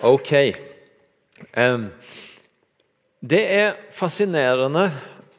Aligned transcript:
Ok. 0.00 0.30
Det 3.18 3.40
er 3.42 3.72
fascinerende 3.90 4.84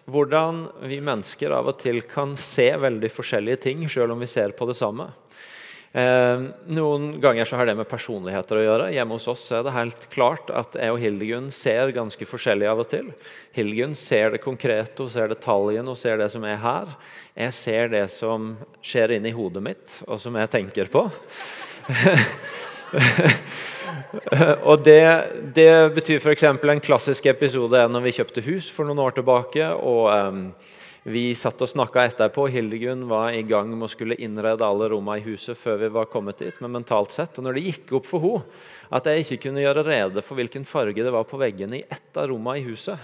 hvordan 0.10 0.66
vi 0.90 0.98
mennesker 1.00 1.54
av 1.56 1.70
og 1.72 1.78
til 1.80 2.02
kan 2.10 2.34
se 2.36 2.68
veldig 2.76 3.12
forskjellige 3.14 3.62
ting, 3.64 3.86
selv 3.88 4.12
om 4.16 4.20
vi 4.20 4.28
ser 4.28 4.52
på 4.58 4.68
det 4.68 4.76
samme. 4.76 5.08
Noen 5.90 7.08
ganger 7.24 7.48
så 7.48 7.56
har 7.56 7.70
det 7.70 7.78
med 7.80 7.88
personligheter 7.90 8.60
å 8.60 8.66
gjøre. 8.66 8.90
Hjemme 8.98 9.16
hos 9.16 9.30
oss 9.32 9.48
er 9.56 9.64
det 9.64 9.78
helt 9.78 10.10
klart 10.12 10.52
at 10.52 10.76
jeg 10.76 10.92
og 10.92 11.00
Hildegunn 11.06 11.50
ser 11.56 11.96
ganske 11.96 12.28
forskjellig 12.28 12.68
av 12.68 12.84
og 12.84 12.92
til. 12.92 13.10
Hildegunn 13.56 13.96
ser 13.96 14.36
det 14.36 14.44
konkrete, 14.44 15.00
hun 15.00 15.14
ser 15.14 15.32
detaljen, 15.32 15.88
hun 15.88 15.98
ser 15.98 16.20
det 16.20 16.30
som 16.36 16.44
er 16.44 16.60
her. 16.60 16.94
Jeg 17.48 17.56
ser 17.64 17.96
det 17.96 18.06
som 18.12 18.58
skjer 18.84 19.16
inni 19.16 19.32
hodet 19.32 19.64
mitt, 19.72 20.02
og 20.04 20.20
som 20.20 20.36
jeg 20.36 20.52
tenker 20.60 20.92
på. 20.92 21.08
og 24.70 24.84
det, 24.86 25.04
det 25.56 25.72
betyr 25.96 26.20
f.eks. 26.22 26.46
en 26.50 26.84
klassisk 26.84 27.30
episode 27.32 27.82
når 27.92 28.06
vi 28.06 28.16
kjøpte 28.20 28.44
hus 28.46 28.70
for 28.74 28.90
noen 28.90 29.02
år 29.04 29.18
tilbake. 29.20 29.72
og 29.76 30.10
um, 30.14 30.44
Vi 31.10 31.30
satt 31.38 31.62
og 31.64 31.72
snakka 31.72 32.04
etterpå. 32.10 32.48
Hildegunn 32.52 33.06
var 33.10 33.34
i 33.36 33.44
gang 33.48 33.72
med 33.72 33.88
å 33.88 33.92
skulle 33.92 34.18
innrede 34.20 34.66
alle 34.66 34.90
rommene 34.92 35.22
i 35.22 35.26
huset 35.30 35.58
før 35.58 35.80
vi 35.84 35.94
var 35.96 36.10
kommet 36.12 36.42
dit. 36.42 36.62
men 36.62 36.76
mentalt 36.80 37.16
sett. 37.16 37.38
Og 37.40 37.48
når 37.48 37.58
det 37.58 37.66
gikk 37.70 37.96
opp 38.00 38.10
for 38.10 38.26
henne 38.26 38.44
at 38.90 39.06
jeg 39.06 39.26
ikke 39.26 39.44
kunne 39.44 39.62
gjøre 39.62 39.86
rede 39.86 40.24
for 40.26 40.40
hvilken 40.40 40.66
farge 40.66 41.04
det 41.06 41.14
var 41.14 41.28
på 41.30 41.38
veggene 41.38 41.78
i 41.78 41.86
ett 41.86 42.18
av 42.18 42.32
rommene 42.32 42.58
i 42.58 42.66
huset, 42.66 42.98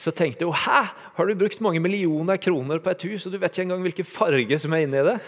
så 0.00 0.10
tenkte 0.16 0.48
hun 0.48 0.56
hæ, 0.56 0.80
har 1.16 1.26
du 1.28 1.38
brukt 1.38 1.60
mange 1.62 1.82
millioner 1.82 2.40
kroner 2.40 2.80
på 2.82 2.90
et 2.90 3.04
hus, 3.06 3.26
og 3.26 3.34
du 3.34 3.38
vet 3.38 3.52
ikke 3.52 3.68
engang 3.68 3.84
hvilken 3.84 4.08
farge 4.08 4.58
som 4.58 4.74
er 4.74 4.86
inni 4.86 5.04
det? 5.06 5.18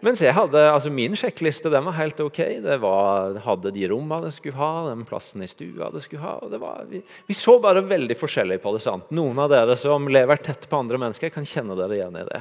Mens 0.00 0.22
jeg 0.24 0.32
hadde, 0.32 0.60
altså 0.72 0.88
min 0.92 1.12
sjekkliste 1.18 1.68
den 1.72 1.84
var 1.84 1.96
helt 1.98 2.20
ok. 2.24 2.38
Det 2.64 2.76
var, 2.80 3.36
hadde 3.44 3.72
de 3.74 3.86
rommene 3.90 4.28
det 4.30 4.34
skulle 4.36 4.56
ha, 4.56 4.88
den 4.88 5.04
plassen 5.08 5.44
i 5.44 5.48
stua 5.50 5.90
det 5.92 6.00
skulle 6.06 6.24
ha. 6.24 6.36
Det 6.48 6.60
var, 6.62 6.86
vi, 6.88 7.02
vi, 7.28 7.36
så 7.36 7.58
bare 7.60 7.84
veldig 7.84 8.16
forskjellig 8.16 8.60
på 8.62 8.72
det. 8.76 8.82
sant? 8.86 9.10
Noen 9.16 9.42
av 9.44 9.50
dere 9.52 9.76
som 9.76 10.08
lever 10.08 10.40
tett 10.40 10.64
på 10.70 10.80
andre 10.80 11.00
mennesker, 11.02 11.32
kan 11.34 11.48
kjenne 11.48 11.76
dere 11.78 11.98
igjen 11.98 12.16
i 12.16 12.24
det. 12.30 12.40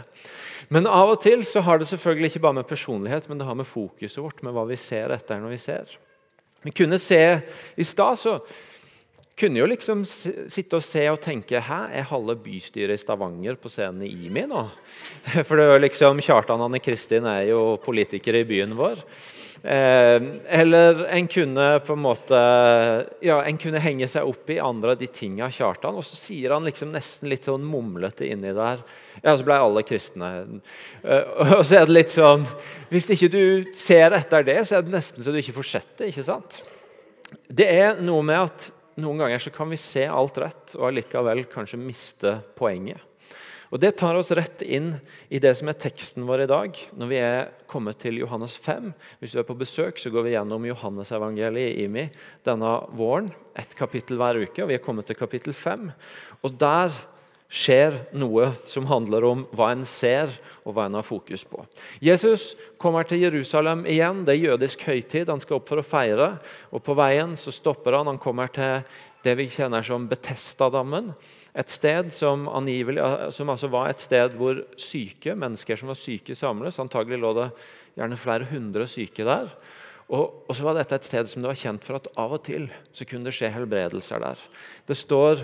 Men 0.71 0.87
av 0.87 1.15
og 1.15 1.19
til 1.23 1.43
så 1.47 1.63
har 1.65 1.81
det 1.81 1.89
selvfølgelig 1.91 2.31
ikke 2.31 2.45
bare 2.47 2.61
med 2.61 2.69
personlighet, 2.69 3.27
men 3.27 3.41
det 3.41 3.49
har 3.49 3.59
med 3.59 3.67
fokuset 3.67 4.23
vårt, 4.23 4.43
med 4.45 4.55
hva 4.55 4.63
vi 4.69 4.79
ser 4.79 5.11
etter 5.15 5.43
når 5.43 5.57
vi 5.57 5.61
ser. 5.65 5.99
Vi 6.63 6.75
kunne 6.75 6.99
se 6.99 7.23
I 7.79 7.85
stad 7.87 8.19
så 8.19 8.39
kunne 9.39 9.61
jo 9.61 9.67
liksom 9.69 10.03
sitte 10.05 10.77
og 10.77 10.85
se 10.85 11.05
og 11.11 11.19
tenke 11.23 11.61
Hæ, 11.63 11.79
er 11.95 12.07
halve 12.11 12.35
bystyret 12.43 12.97
i 12.97 13.01
Stavanger 13.01 13.57
på 13.59 13.71
scenen 13.71 14.03
i 14.05 14.11
IMI 14.27 14.45
nå? 14.51 14.63
For 15.47 15.59
det 15.59 15.67
er 15.67 15.83
liksom, 15.83 16.21
Kjartan 16.23 16.63
Anne 16.65 16.81
Kristin 16.83 17.27
er 17.29 17.45
jo 17.49 17.77
politiker 17.83 18.35
i 18.35 18.45
byen 18.47 18.75
vår. 18.77 19.01
Eh, 19.63 20.23
eller 20.59 21.01
en 21.11 21.27
kunne 21.27 21.67
på 21.83 21.95
en 21.95 21.99
måte 21.99 22.39
ja, 23.19 23.41
en 23.43 23.57
kunne 23.59 23.81
henge 23.83 24.07
seg 24.07 24.27
opp 24.29 24.47
i 24.53 24.59
andre 24.63 24.93
av 24.93 25.01
de 25.01 25.09
tinga 25.11 25.49
Kjartan 25.51 25.97
Og 25.99 26.05
så 26.07 26.15
sier 26.15 26.53
han 26.55 26.63
liksom 26.63 26.93
nesten 26.93 27.27
litt 27.27 27.49
sånn 27.49 27.65
mumlete 27.67 28.29
inni 28.29 28.53
der. 28.55 28.79
Ja, 29.19 29.33
så 29.33 29.43
ble 29.43 29.59
alle 29.59 29.83
kristne. 29.83 30.31
Eh, 31.03 31.39
og 31.57 31.63
så 31.67 31.81
er 31.81 31.87
det 31.89 31.97
litt 31.97 32.15
sånn 32.15 32.47
Hvis 32.91 33.09
ikke 33.11 33.31
du 33.35 33.43
ser 33.75 34.15
etter 34.15 34.47
det, 34.47 34.61
så 34.67 34.79
er 34.79 34.87
det 34.87 34.95
nesten 34.95 35.25
så 35.25 35.35
du 35.35 35.41
ikke 35.41 35.57
får 35.59 35.71
sett 35.73 35.95
det. 35.99 36.13
ikke 36.13 36.27
sant? 36.27 36.61
Det 37.47 37.67
er 37.67 37.99
noe 38.01 38.23
med 38.25 38.47
at 38.47 38.71
noen 39.01 39.23
ganger 39.23 39.41
så 39.41 39.51
kan 39.53 39.69
vi 39.71 39.79
se 39.81 40.05
alt 40.07 40.37
rett 40.41 40.75
og 40.77 40.89
allikevel 40.89 41.45
kanskje 41.51 41.81
miste 41.81 42.35
poenget. 42.59 43.01
Og 43.69 43.77
Det 43.77 43.91
tar 44.01 44.17
oss 44.17 44.31
rett 44.33 44.63
inn 44.65 44.95
i 45.29 45.37
det 45.41 45.51
som 45.59 45.69
er 45.69 45.77
teksten 45.77 46.25
vår 46.25 46.47
i 46.47 46.49
dag. 46.49 46.77
Når 46.97 47.09
vi 47.11 47.19
er 47.21 47.51
kommet 47.69 47.99
til 48.01 48.17
Johannes 48.17 48.55
5. 48.57 48.89
Hvis 49.21 49.35
du 49.35 49.41
er 49.41 49.45
på 49.45 49.57
besøk, 49.57 50.01
så 50.01 50.09
går 50.09 50.25
vi 50.25 50.33
gjennom 50.33 50.65
Johannesevangeliet 50.65 51.77
i 51.77 51.85
IMI 51.85 52.07
denne 52.47 52.71
våren. 52.97 53.29
Ett 53.53 53.75
kapittel 53.77 54.17
hver 54.17 54.41
uke. 54.41 54.63
og 54.63 54.71
Vi 54.71 54.79
er 54.79 54.81
kommet 54.81 55.05
til 55.05 55.19
kapittel 55.19 55.53
5. 55.53 55.91
Og 56.41 56.57
der 56.57 56.89
skjer 57.49 57.95
noe 58.13 58.51
som 58.69 58.85
handler 58.85 59.25
om 59.25 59.41
hva 59.57 59.71
en 59.73 59.85
ser, 59.89 60.29
og 60.61 60.75
hva 60.77 60.85
en 60.85 60.99
har 60.99 61.05
fokus 61.05 61.41
på. 61.49 61.63
Jesus 62.03 62.51
kommer 62.77 63.07
til 63.09 63.23
Jerusalem 63.25 63.87
igjen. 63.89 64.21
Det 64.25 64.35
er 64.35 64.51
jødisk 64.51 64.85
høytid. 64.85 65.31
Han 65.31 65.41
skal 65.41 65.57
opp 65.57 65.71
for 65.71 65.81
å 65.81 65.85
feire. 65.85 66.29
og 66.69 66.83
På 66.85 66.93
veien 66.99 67.33
så 67.39 67.53
stopper 67.53 67.97
han. 67.97 68.11
Han 68.11 68.21
kommer 68.21 68.53
til 68.53 68.83
det 69.25 69.33
vi 69.39 69.49
kjenner 69.51 69.83
som 69.83 70.05
Betestadammen. 70.07 71.09
Et 71.57 71.73
sted 71.73 72.13
som, 72.13 72.45
som 72.45 73.51
altså 73.51 73.71
var 73.73 73.89
et 73.89 74.05
sted 74.05 74.37
hvor 74.37 74.61
syke 74.79 75.33
mennesker 75.33 75.79
som 75.79 75.89
var 75.89 75.97
syke, 75.97 76.37
samles. 76.37 76.77
Antagelig 76.79 77.17
lå 77.19 77.33
det 77.41 77.49
gjerne 77.97 78.21
flere 78.21 78.47
hundre 78.53 78.85
syke 78.87 79.25
der. 79.25 79.49
Og, 80.09 80.45
og 80.49 80.55
så 80.57 80.65
var 80.65 80.77
dette 80.77 80.97
et 80.97 81.05
sted 81.05 81.29
som 81.29 81.41
det 81.41 81.49
var 81.49 81.57
kjent 81.57 81.83
for 81.85 81.97
at 81.99 82.07
av 82.17 82.37
og 82.37 82.45
til 82.45 82.69
så 82.93 83.05
kunne 83.09 83.29
det 83.29 83.35
skje 83.37 83.51
helbredelser 83.53 84.21
der. 84.23 84.45
Det 84.89 84.97
står 84.97 85.43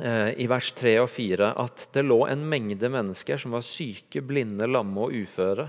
i 0.00 0.46
vers 0.50 0.70
3 0.78 0.94
og 1.02 1.08
4 1.10 1.52
at 1.58 1.88
det 1.94 2.04
lå 2.06 2.20
en 2.28 2.44
mengde 2.48 2.90
mennesker 2.92 3.40
som 3.40 3.56
var 3.56 3.64
syke, 3.66 4.22
blinde, 4.24 4.68
lamme 4.70 5.08
og 5.08 5.14
uføre. 5.14 5.68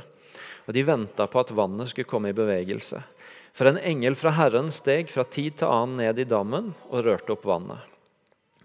Og 0.67 0.75
De 0.75 0.83
venta 0.85 1.25
på 1.25 1.41
at 1.41 1.53
vannet 1.57 1.89
skulle 1.89 2.09
komme 2.09 2.29
i 2.29 2.37
bevegelse. 2.37 3.01
For 3.57 3.67
en 3.67 3.79
engel 3.81 4.15
fra 4.15 4.31
Herren 4.37 4.69
steg 4.71 5.09
fra 5.11 5.25
tid 5.25 5.59
til 5.59 5.71
annen 5.71 5.97
ned 5.99 6.21
i 6.21 6.27
dammen 6.29 6.69
og 6.89 7.05
rørte 7.07 7.33
opp 7.33 7.47
vannet. 7.49 7.81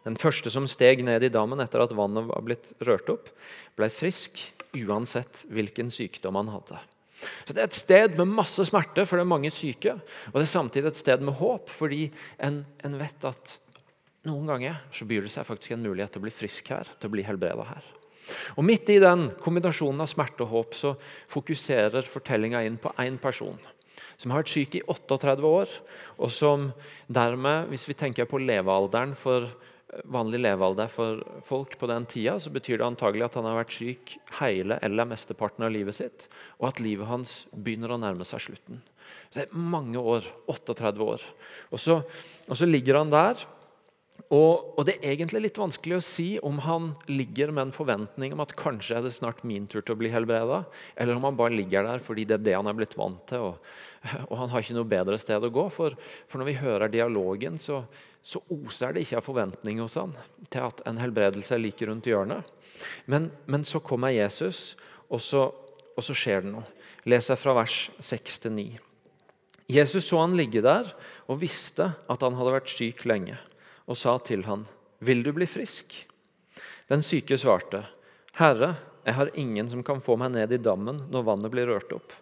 Den 0.04 0.18
første 0.20 0.52
som 0.52 0.68
steg 0.68 1.00
ned 1.06 1.24
i 1.24 1.32
dammen 1.32 1.62
etter 1.64 1.80
at 1.80 1.94
vannet 1.96 2.28
var 2.28 2.44
blitt 2.44 2.74
rørt 2.84 3.08
opp, 3.08 3.30
ble 3.74 3.88
frisk 3.88 4.42
uansett 4.76 5.46
hvilken 5.48 5.88
sykdom 5.94 6.36
han 6.36 6.52
hadde. 6.52 6.80
Så 7.46 7.54
Det 7.56 7.62
er 7.62 7.70
et 7.70 7.78
sted 7.78 8.16
med 8.20 8.36
masse 8.36 8.66
smerte, 8.68 9.06
for 9.08 9.16
det 9.16 9.24
er 9.24 9.32
mange 9.32 9.50
syke. 9.54 9.96
Og 10.28 10.36
det 10.36 10.44
er 10.44 10.50
samtidig 10.50 10.92
et 10.92 11.00
sted 11.00 11.24
med 11.24 11.38
håp, 11.40 11.72
fordi 11.72 12.10
en, 12.38 12.64
en 12.84 12.98
vet 13.00 13.28
at 13.30 13.58
noen 14.28 14.48
ganger 14.48 14.80
så 14.94 15.06
byr 15.08 15.26
det 15.26 15.32
seg 15.34 15.46
faktisk 15.48 15.74
en 15.74 15.84
mulighet 15.84 16.14
til 16.14 16.22
å 16.22 16.26
bli 16.26 16.34
frisk 16.34 16.72
her, 16.72 16.88
til 16.98 17.10
å 17.10 17.14
bli 17.14 17.26
helbreda 17.26 17.66
her. 17.68 17.92
Og 18.56 18.64
Midt 18.64 18.88
i 18.88 19.00
den 19.02 19.28
kombinasjonen 19.44 20.00
av 20.00 20.08
smerte 20.08 20.46
og 20.46 20.52
håp 20.52 20.76
så 20.78 20.94
fokuserer 21.30 22.06
fortellinga 22.08 22.62
inn 22.64 22.80
på 22.80 22.94
én 23.04 23.20
person 23.20 23.58
som 24.16 24.32
har 24.32 24.44
vært 24.44 24.52
syk 24.52 24.76
i 24.78 24.82
38 24.86 25.42
år, 25.44 25.70
og 26.22 26.30
som 26.32 26.68
dermed, 27.10 27.68
hvis 27.70 27.86
vi 27.88 27.96
tenker 27.98 28.28
på 28.30 28.40
levealderen 28.40 29.14
for 29.18 29.48
vanlig 30.10 30.40
levealder 30.42 30.90
for 30.90 31.20
folk 31.46 31.76
på 31.78 31.88
den 31.90 32.06
tida, 32.10 32.36
så 32.40 32.50
betyr 32.54 32.80
det 32.80 32.86
antagelig 32.86 33.28
at 33.28 33.36
han 33.38 33.46
har 33.46 33.60
vært 33.60 33.76
syk 33.76 34.16
hele 34.40 34.78
eller 34.82 35.06
mesteparten 35.10 35.66
av 35.66 35.74
livet 35.74 35.98
sitt, 35.98 36.26
og 36.58 36.70
at 36.70 36.82
livet 36.82 37.10
hans 37.10 37.44
begynner 37.52 37.94
å 37.94 38.00
nærme 38.00 38.26
seg 38.26 38.42
slutten. 38.48 38.82
Det 39.34 39.44
er 39.44 39.54
mange 39.54 40.00
år. 40.00 40.26
38 40.50 41.04
år. 41.04 41.22
Og 41.74 41.80
så, 41.82 41.98
og 42.48 42.58
så 42.58 42.66
ligger 42.66 43.00
han 43.00 43.12
der 43.12 43.38
og, 44.34 44.74
og, 44.74 44.82
Det 44.88 44.96
er 44.96 45.12
egentlig 45.12 45.44
litt 45.44 45.58
vanskelig 45.60 45.98
å 45.98 46.04
si 46.04 46.28
om 46.42 46.56
han 46.64 46.92
ligger 47.10 47.52
med 47.54 47.68
en 47.68 47.74
forventning 47.74 48.32
om 48.34 48.42
at 48.42 48.54
kanskje 48.58 48.96
er 48.98 49.04
det 49.04 49.12
snart 49.14 49.44
min 49.46 49.68
tur 49.70 49.82
til 49.82 49.94
å 49.94 50.00
bli 50.00 50.10
helbreda, 50.10 50.64
eller 50.96 51.18
om 51.18 51.26
han 51.28 51.38
bare 51.38 51.54
ligger 51.54 51.86
der 51.86 52.02
fordi 52.02 52.24
det 52.28 52.38
er 52.38 52.46
det 52.48 52.56
han 52.56 52.70
er 52.70 52.78
blitt 52.78 52.96
vant 52.98 53.20
til. 53.30 53.52
Og, 53.52 53.68
og 54.30 54.34
han 54.40 54.50
har 54.52 54.64
ikke 54.64 54.78
noe 54.78 54.90
bedre 54.90 55.20
sted 55.20 55.44
å 55.44 55.52
gå. 55.54 55.68
For, 55.74 55.94
for 56.26 56.40
når 56.40 56.50
vi 56.50 56.56
hører 56.62 56.92
dialogen, 56.92 57.60
så, 57.62 57.84
så, 58.24 58.42
oser 58.56 58.96
det 58.96 59.04
ikke 59.04 59.20
av 59.20 59.28
forventning 59.28 59.82
hos 59.84 59.98
han 60.00 60.16
til 60.48 60.66
at 60.66 60.82
en 60.88 60.98
helbredelse 61.02 61.54
er 61.54 61.62
like 61.62 61.90
rundt 61.90 62.10
hjørnet. 62.10 62.50
Men, 63.06 63.30
men 63.46 63.68
så 63.68 63.82
kommer 63.84 64.14
Jesus, 64.14 64.72
og 65.12 65.22
så, 65.22 65.46
og 65.94 66.02
så 66.02 66.16
skjer 66.16 66.42
det 66.42 66.56
noe. 66.56 66.66
Leser 67.06 67.38
fra 67.38 67.54
vers 67.60 67.86
6 68.02 68.44
til 68.46 68.56
9. 68.56 68.68
Jesus 69.70 70.08
så 70.08 70.18
han 70.24 70.36
ligge 70.36 70.64
der 70.64 70.88
og 71.28 71.40
visste 71.40 71.92
at 72.10 72.24
han 72.24 72.36
hadde 72.36 72.56
vært 72.56 72.72
syk 72.72 73.04
lenge 73.08 73.36
og 73.86 73.96
sa 73.96 74.18
til 74.18 74.44
han, 74.44 74.66
'Vil 75.00 75.22
du 75.22 75.32
bli 75.32 75.46
frisk?' 75.46 76.06
Den 76.88 77.02
syke 77.02 77.38
svarte, 77.38 77.86
'Herre, 78.34 78.76
jeg 79.04 79.14
har 79.14 79.30
ingen 79.34 79.68
som 79.70 79.82
kan 79.82 80.00
få 80.00 80.16
meg 80.16 80.32
ned 80.32 80.52
i 80.52 80.62
dammen 80.62 81.08
når 81.10 81.24
vannet 81.24 81.50
blir 81.50 81.66
rørt 81.66 81.92
opp.' 81.92 82.12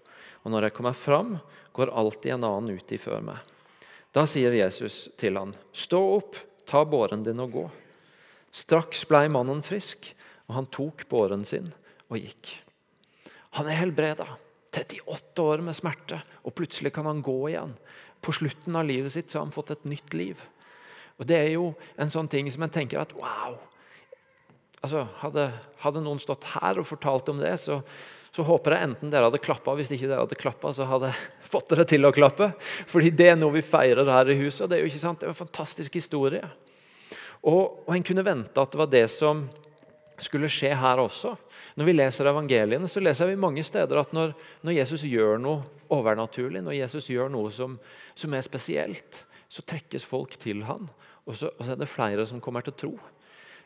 'Og 0.45 0.51
når 0.51 0.63
jeg 0.63 0.75
kommer 0.75 0.93
fram, 0.93 1.39
går 1.73 1.95
alltid 1.95 2.33
en 2.33 2.45
annen 2.45 2.77
uti 2.79 2.99
før 2.99 3.23
meg.' 3.23 3.47
Da 4.13 4.27
sier 4.27 4.53
Jesus 4.53 5.09
til 5.17 5.37
han, 5.37 5.55
'Stå 5.73 6.17
opp, 6.17 6.37
ta 6.67 6.85
båren 6.85 7.23
din 7.23 7.41
og 7.41 7.53
gå.' 7.53 7.71
Straks 8.53 9.07
blei 9.09 9.29
mannen 9.29 9.63
frisk, 9.63 10.15
og 10.49 10.55
han 10.55 10.67
tok 10.67 11.09
båren 11.09 11.45
sin 11.45 11.73
og 12.11 12.19
gikk. 12.19 12.63
Han 13.57 13.69
er 13.69 13.81
helbreda. 13.81 14.27
38 14.73 15.43
år 15.45 15.61
med 15.65 15.77
smerte, 15.77 16.23
og 16.45 16.55
plutselig 16.57 16.95
kan 16.97 17.05
han 17.05 17.23
gå 17.25 17.37
igjen. 17.51 17.75
På 18.25 18.33
slutten 18.33 18.77
av 18.77 18.87
livet 18.89 19.13
sitt 19.13 19.33
har 19.33 19.45
han 19.45 19.53
fått 19.53 19.75
et 19.75 19.85
nytt 19.85 20.15
liv. 20.17 20.41
Og 21.23 21.29
Det 21.29 21.39
er 21.39 21.53
jo 21.55 21.71
en 21.97 22.11
sånn 22.11 22.31
ting 22.31 22.51
som 22.51 22.67
en 22.67 22.73
tenker 22.73 23.01
at 23.01 23.15
wow 23.15 23.61
altså, 24.83 25.07
hadde, 25.23 25.47
hadde, 25.83 26.03
noen 26.05 26.21
stått 26.23 26.49
her 26.57 26.81
og 26.81 26.89
fortalt 26.89 27.31
om 27.33 27.41
det, 27.43 27.55
så, 27.63 27.79
så 28.35 28.45
håper 28.47 28.77
jeg 28.77 28.89
enten 28.89 29.13
dere 29.13 29.29
hadde 29.31 29.43
klappa. 29.43 29.77
Hvis 29.79 29.93
ikke 29.95 30.09
dere 30.11 30.25
hadde 30.25 30.39
klappa, 30.41 30.75
så 30.77 30.87
hadde 30.89 31.13
jeg 31.13 31.51
fått 31.53 31.73
dere 31.73 31.87
til 31.89 32.09
å 32.09 32.13
klappe. 32.15 32.53
Fordi 32.91 33.13
det 33.15 33.33
er 33.33 33.41
noe 33.41 33.55
vi 33.57 33.65
feirer 33.65 34.11
her 34.11 34.33
i 34.33 34.39
huset. 34.43 34.69
Det 34.69 34.79
er 34.79 34.85
jo 34.85 34.93
ikke 34.93 35.05
sant, 35.05 35.21
det 35.23 35.29
er 35.29 35.35
en 35.35 35.43
fantastisk 35.43 35.99
historie. 36.01 36.43
Og, 37.43 37.83
og 37.87 37.93
en 37.95 38.07
kunne 38.07 38.27
vente 38.27 38.63
at 38.63 38.75
det 38.75 38.81
var 38.81 38.91
det 38.91 39.07
som 39.13 39.47
skulle 40.23 40.51
skje 40.53 40.71
her 40.79 41.01
også. 41.03 41.35
Når 41.79 41.89
vi 41.89 41.95
leser 41.97 42.29
evangeliene, 42.31 42.91
så 42.91 43.03
leser 43.03 43.31
vi 43.31 43.41
mange 43.41 43.65
steder 43.67 43.99
at 43.99 44.13
når, 44.15 44.37
når 44.63 44.77
Jesus 44.77 45.07
gjør 45.09 45.41
noe 45.43 45.65
overnaturlig, 45.93 46.63
når 46.63 46.79
Jesus 46.79 47.09
gjør 47.11 47.33
noe 47.33 47.51
som, 47.53 47.75
som 48.15 48.35
er 48.37 48.45
spesielt, 48.47 49.25
så 49.53 49.65
trekkes 49.67 50.07
folk 50.09 50.39
til 50.41 50.63
han, 50.65 50.87
og 51.27 51.37
så, 51.39 51.51
og 51.55 51.65
så 51.65 51.75
er 51.75 51.81
det 51.81 51.91
flere 51.91 52.27
som 52.29 52.41
kommer 52.43 52.65
til 52.67 52.77
tro. 52.79 52.93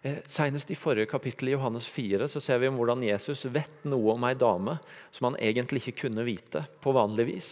Eh, 0.03 0.19
senest 0.29 0.71
i 0.71 0.77
forrige 0.79 1.09
kapittel 1.11 1.51
i 1.51 1.55
Johannes 1.57 1.89
4 1.89 2.29
så 2.29 2.41
ser 2.43 2.61
vi 2.61 2.69
om 2.69 2.77
hvordan 2.79 3.05
Jesus 3.07 3.47
vet 3.53 3.87
noe 3.89 4.13
om 4.15 4.27
ei 4.29 4.37
dame 4.39 4.77
som 5.11 5.31
han 5.31 5.39
egentlig 5.41 5.83
ikke 5.83 6.07
kunne 6.07 6.27
vite 6.27 6.67
på 6.85 6.93
vanlig 6.95 7.27
vis. 7.31 7.51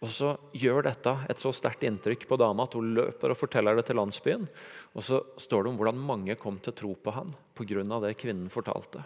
Og 0.00 0.12
så 0.14 0.30
gjør 0.56 0.86
dette 0.86 1.12
et 1.28 1.42
så 1.42 1.52
sterkt 1.52 1.84
inntrykk 1.84 2.24
på 2.30 2.38
dama 2.40 2.64
at 2.64 2.76
hun 2.78 2.94
løper 2.96 3.34
og 3.34 3.40
forteller 3.40 3.76
det 3.76 3.84
til 3.90 3.98
landsbyen. 4.00 4.46
Og 4.96 5.04
så 5.04 5.20
står 5.36 5.66
det 5.66 5.72
om 5.72 5.80
hvordan 5.80 6.06
mange 6.08 6.38
kom 6.40 6.56
til 6.56 6.72
å 6.72 6.78
tro 6.78 6.94
på 6.94 7.12
han 7.18 7.28
pga. 7.58 7.84
det 8.00 8.16
kvinnen 8.16 8.48
fortalte. 8.48 9.04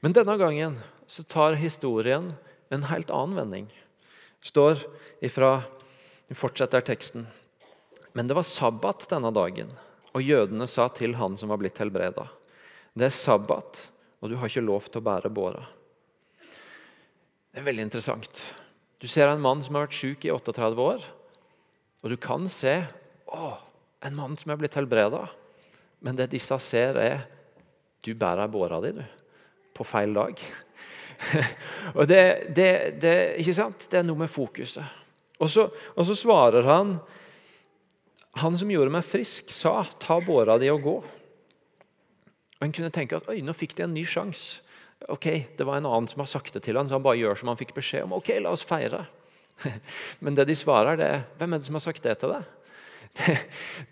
Men 0.00 0.14
denne 0.16 0.38
gangen 0.38 0.80
så 1.06 1.22
tar 1.22 1.60
historien 1.60 2.32
en 2.70 2.88
helt 2.88 3.10
annen 3.10 3.36
vending. 3.36 3.68
står 4.42 4.80
ifra, 5.20 5.62
fortsetter 6.32 6.80
teksten. 6.80 7.26
Men 8.12 8.28
det 8.28 8.36
var 8.36 8.46
sabbat 8.46 9.06
denne 9.10 9.30
dagen, 9.32 9.70
og 10.12 10.24
jødene 10.24 10.68
sa 10.68 10.88
til 10.92 11.16
han 11.16 11.38
som 11.40 11.52
var 11.52 11.60
blitt 11.62 11.80
helbreda. 11.80 12.26
Det 12.92 13.08
er 13.08 13.14
sabbat, 13.16 13.86
og 14.20 14.30
du 14.30 14.36
har 14.36 14.50
ikke 14.50 14.64
lov 14.64 14.88
til 14.88 15.00
å 15.00 15.06
bære 15.06 15.32
båra. 15.32 15.62
Det 17.52 17.60
er 17.60 17.68
veldig 17.68 17.86
interessant. 17.88 18.42
Du 19.00 19.08
ser 19.08 19.28
en 19.28 19.42
mann 19.42 19.62
som 19.64 19.76
har 19.76 19.86
vært 19.86 19.96
syk 19.96 20.26
i 20.28 20.32
38 20.32 20.76
år, 20.80 21.06
og 22.02 22.12
du 22.12 22.18
kan 22.20 22.44
se 22.52 22.82
å, 23.32 23.54
en 24.04 24.18
mann 24.18 24.36
som 24.40 24.52
er 24.52 24.60
blitt 24.60 24.76
helbreda. 24.76 25.24
Men 26.02 26.18
det 26.18 26.32
disse 26.32 26.56
ser, 26.62 26.98
er 26.98 27.24
du 28.02 28.12
bærer 28.18 28.50
båra 28.50 28.80
di 28.82 28.92
du, 28.96 29.02
på 29.72 29.86
feil 29.86 30.12
dag. 30.16 30.40
og 31.96 32.06
det, 32.10 32.22
det, 32.56 32.70
det, 33.00 33.14
ikke 33.40 33.54
sant? 33.54 33.86
det 33.90 34.00
er 34.00 34.06
noe 34.06 34.24
med 34.24 34.30
fokuset. 34.30 34.98
Og 35.42 35.50
så, 35.50 35.68
og 35.94 36.06
så 36.06 36.16
svarer 36.18 36.66
han 36.66 36.96
Han 38.40 38.56
som 38.58 38.70
gjorde 38.72 38.92
meg 38.94 39.04
frisk, 39.04 39.50
sa 39.52 39.84
'ta 39.84 40.20
båra 40.20 40.58
di 40.58 40.70
og 40.70 40.80
gå'. 40.82 41.02
Og 42.62 42.62
En 42.62 42.72
kunne 42.72 42.90
tenke 42.90 43.16
at 43.16 43.28
oi, 43.28 43.42
nå 43.42 43.52
fikk 43.52 43.74
de 43.76 43.82
en 43.82 43.94
ny 43.94 44.04
sjanse. 44.04 44.62
Ok, 45.08 45.26
Det 45.58 45.66
var 45.66 45.76
en 45.76 45.86
annen 45.86 46.08
som 46.08 46.20
har 46.20 46.26
sagt 46.26 46.52
det 46.54 46.62
til 46.62 46.76
han, 46.76 46.86
så 46.86 46.94
han 46.94 47.02
bare 47.02 47.18
gjør 47.18 47.38
som 47.38 47.48
han 47.48 47.56
fikk 47.56 47.74
beskjed 47.74 48.04
om. 48.04 48.12
ok, 48.12 48.38
la 48.40 48.50
oss 48.50 48.62
feire. 48.62 49.06
Men 50.20 50.34
det 50.34 50.46
de 50.46 50.54
svarer, 50.54 50.96
det 50.96 51.06
er 51.06 51.24
hvem 51.38 51.52
er 51.52 51.58
det 51.58 51.66
som 51.66 51.74
har 51.74 51.80
sagt 51.80 52.02
det 52.02 52.18
til 52.18 52.30
deg? 52.36 52.44
Det, 53.12 53.34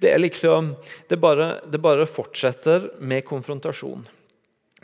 det 0.00 0.10
er 0.14 0.18
liksom, 0.18 0.70
det 1.08 1.18
bare, 1.20 1.60
det 1.68 1.76
bare 1.82 2.06
fortsetter 2.08 2.86
med 3.04 3.20
konfrontasjon. 3.28 4.06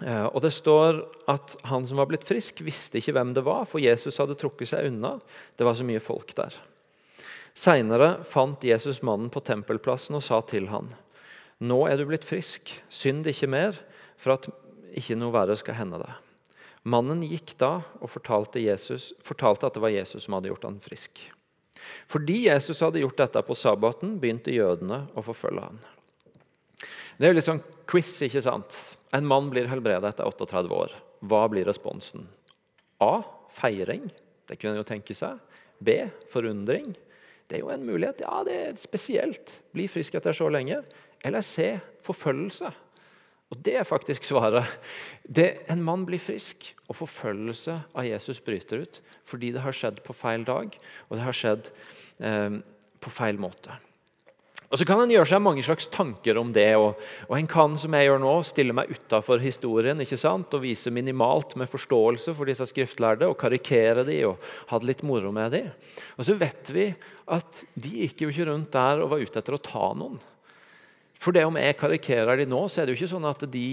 Eh, 0.05 0.27
og 0.27 0.43
Det 0.43 0.53
står 0.53 0.99
at 1.33 1.57
han 1.71 1.87
som 1.89 1.97
var 1.97 2.11
blitt 2.11 2.27
frisk, 2.27 2.61
visste 2.61 3.01
ikke 3.01 3.15
hvem 3.17 3.33
det 3.33 3.47
var, 3.47 3.65
for 3.65 3.81
Jesus 3.81 4.19
hadde 4.21 4.37
trukket 4.37 4.69
seg 4.69 4.91
unna. 4.91 5.15
Det 5.57 5.65
var 5.65 5.79
så 5.79 5.87
mye 5.89 6.03
folk 6.05 6.35
der. 6.37 6.53
Seinere 7.57 8.19
fant 8.29 8.65
Jesus 8.65 9.01
mannen 9.07 9.31
på 9.33 9.41
tempelplassen 9.41 10.19
og 10.19 10.25
sa 10.25 10.43
til 10.45 10.69
han, 10.69 10.91
Nå 11.65 11.87
er 11.89 11.97
du 11.97 12.05
blitt 12.05 12.27
frisk, 12.29 12.69
synd 12.93 13.25
ikke 13.31 13.49
mer, 13.49 13.79
for 14.21 14.37
at 14.37 14.51
ikke 14.97 15.17
noe 15.17 15.33
verre 15.33 15.57
skal 15.57 15.79
hende 15.79 16.03
deg. 16.03 16.13
Mannen 16.87 17.25
gikk 17.25 17.55
da 17.59 17.81
og 17.99 18.11
fortalte, 18.13 18.61
Jesus, 18.61 19.11
fortalte 19.25 19.67
at 19.67 19.75
det 19.75 19.83
var 19.83 19.95
Jesus 19.95 20.27
som 20.27 20.37
hadde 20.37 20.53
gjort 20.53 20.69
han 20.69 20.77
frisk. 20.85 21.23
Fordi 22.11 22.45
Jesus 22.47 22.83
hadde 22.85 23.01
gjort 23.01 23.19
dette 23.19 23.43
på 23.43 23.57
sabbaten, 23.59 24.19
begynte 24.21 24.55
jødene 24.55 25.07
å 25.17 25.25
forfølge 25.25 25.65
han. 25.65 25.81
Det 27.17 27.27
er 27.27 27.33
jo 27.33 27.39
litt 27.39 27.49
sånn 27.49 27.65
quiz, 27.89 28.13
ikke 28.27 28.45
sant? 28.45 28.77
En 29.17 29.27
mann 29.27 29.49
blir 29.51 29.71
helbredet 29.71 30.13
etter 30.13 30.29
38 30.29 30.77
år. 30.77 30.93
Hva 31.25 31.47
blir 31.49 31.65
responsen? 31.67 32.29
A. 33.01 33.25
Feiring. 33.57 34.05
Det 34.47 34.59
kunne 34.61 34.77
en 34.77 34.83
jo 34.83 34.87
tenke 34.87 35.17
seg. 35.17 35.41
B. 35.81 36.03
Forundring. 36.31 36.93
Det 37.47 37.59
er 37.59 37.63
jo 37.63 37.71
en 37.71 37.87
mulighet. 37.87 38.25
Ja, 38.27 38.43
det 38.47 38.57
er 38.57 38.81
spesielt. 38.81 39.61
Bli 39.75 39.87
frisk 39.91 40.19
etter 40.19 40.35
så 40.37 40.49
lenge. 40.53 40.83
Eller 41.25 41.47
se 41.47 41.77
Forfølgelse. 42.07 42.71
Og 43.51 43.59
Det 43.63 43.77
er 43.79 43.87
faktisk 43.87 44.25
svaret. 44.25 44.67
Det, 45.23 45.59
en 45.71 45.83
mann 45.83 46.07
blir 46.07 46.19
frisk, 46.19 46.75
og 46.89 46.97
forfølgelse 46.97 47.77
av 47.95 48.07
Jesus 48.07 48.41
bryter 48.41 48.83
ut 48.83 49.03
fordi 49.27 49.53
det 49.55 49.63
har 49.63 49.75
skjedd 49.75 50.03
på 50.07 50.15
feil 50.15 50.45
dag 50.47 50.71
og 51.09 51.17
det 51.17 51.25
har 51.25 51.35
skjedd 51.35 51.71
eh, 52.23 52.59
på 53.03 53.11
feil 53.11 53.39
måte. 53.43 53.75
Og 54.67 54.81
Så 54.81 54.87
kan 54.89 54.99
en 54.99 55.13
gjøre 55.13 55.29
seg 55.31 55.43
mange 55.43 55.63
slags 55.63 55.87
tanker 55.93 56.39
om 56.41 56.51
det. 56.55 56.73
Og, 56.81 56.99
og 57.29 57.35
En 57.39 57.49
kan 57.51 57.77
som 57.79 57.95
jeg 57.95 58.09
gjør 58.09 58.23
nå, 58.23 58.35
stille 58.47 58.75
meg 58.75 58.91
utafor 58.91 59.43
historien 59.43 60.01
ikke 60.03 60.19
sant? 60.19 60.55
og 60.57 60.65
vise 60.65 60.91
minimalt 60.95 61.55
med 61.61 61.71
forståelse 61.71 62.35
for 62.35 62.51
disse 62.51 62.67
skriftlærde 62.73 63.29
og 63.31 63.39
karikere 63.39 64.07
de 64.07 64.23
og 64.27 64.43
ha 64.73 64.81
det 64.83 64.91
litt 64.91 65.05
moro 65.07 65.31
med 65.35 65.55
de. 65.55 65.63
Og 66.19 66.27
så 66.27 66.39
vet 66.39 66.73
vi 66.75 66.89
at 67.31 67.63
de 67.75 67.93
gikk 68.03 68.25
jo 68.25 68.33
ikke 68.33 68.49
rundt 68.51 68.73
der 68.75 69.05
og 69.05 69.13
var 69.15 69.23
ute 69.23 69.39
etter 69.43 69.55
å 69.55 69.63
ta 69.63 69.93
noen. 69.95 70.19
For 71.17 71.33
det 71.33 71.47
om 71.49 71.57
jeg 71.59 71.79
karikerer 71.79 72.43
de 72.43 72.49
nå, 72.51 72.67
så 72.69 72.83
er 72.83 72.87
det 72.87 72.95
jo 72.95 73.01
ikke 73.01 73.15
sånn 73.15 73.29
at 73.29 73.47
de, 73.51 73.69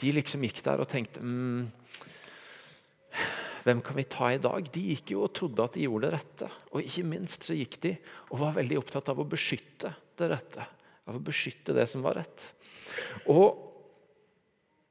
de 0.00 0.12
liksom 0.14 0.44
gikk 0.46 0.60
der 0.66 0.82
og 0.84 0.88
tenkte 0.90 1.24
mm, 1.24 1.64
Hvem 3.64 3.80
kan 3.80 3.96
vi 3.96 4.04
ta 4.04 4.28
i 4.32 4.40
dag? 4.42 4.66
De 4.72 4.82
gikk 4.92 5.14
jo 5.14 5.22
og 5.24 5.32
trodde 5.36 5.64
at 5.64 5.76
de 5.76 5.86
gjorde 5.86 6.10
det 6.10 6.18
rette. 6.18 6.48
Og 6.76 6.84
ikke 6.84 7.06
minst 7.08 7.46
så 7.46 7.56
gikk 7.56 7.78
de 7.80 7.94
og 8.30 8.42
var 8.42 8.58
veldig 8.58 8.76
opptatt 8.82 9.08
av 9.12 9.22
å 9.22 9.28
beskytte 9.28 9.94
det 10.20 10.28
rette. 10.32 10.66
Av 11.08 11.16
å 11.16 11.22
beskytte 11.24 11.76
det 11.76 11.86
som 11.88 12.04
var 12.04 12.18
rett. 12.20 12.44
Og 13.32 13.56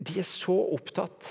de 0.03 0.17
er 0.19 0.27
så 0.27 0.55
opptatt 0.73 1.29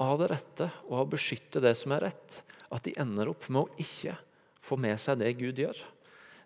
av 0.00 0.16
det 0.22 0.30
rette 0.32 0.70
og 0.86 0.94
av 0.94 1.04
å 1.04 1.12
beskytte 1.12 1.60
det 1.62 1.74
som 1.76 1.92
er 1.94 2.06
rett, 2.08 2.40
at 2.72 2.84
de 2.86 2.96
ender 3.00 3.30
opp 3.30 3.48
med 3.52 3.66
å 3.66 3.82
ikke 3.82 4.16
få 4.64 4.78
med 4.80 4.98
seg 5.02 5.20
det 5.20 5.34
Gud 5.38 5.60
gjør. 5.60 5.78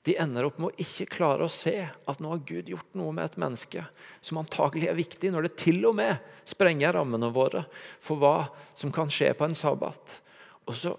De 0.02 0.16
ender 0.18 0.48
opp 0.48 0.58
med 0.58 0.72
å 0.72 0.82
ikke 0.82 1.06
klare 1.14 1.46
å 1.46 1.52
se 1.52 1.76
at 1.86 2.22
nå 2.22 2.32
har 2.32 2.42
Gud 2.48 2.70
gjort 2.72 2.96
noe 2.98 3.14
med 3.14 3.28
et 3.28 3.38
menneske 3.38 3.84
som 4.24 4.40
antagelig 4.40 4.88
er 4.90 4.98
viktig, 4.98 5.30
når 5.30 5.46
det 5.46 5.54
til 5.62 5.78
og 5.86 5.94
med 6.00 6.18
sprenger 6.48 6.96
rammene 6.98 7.30
våre 7.34 7.62
for 8.02 8.18
hva 8.18 8.36
som 8.74 8.90
kan 8.94 9.12
skje 9.12 9.30
på 9.38 9.46
en 9.46 9.58
sabbat. 9.58 10.18
Og 10.70 10.76
så, 10.78 10.92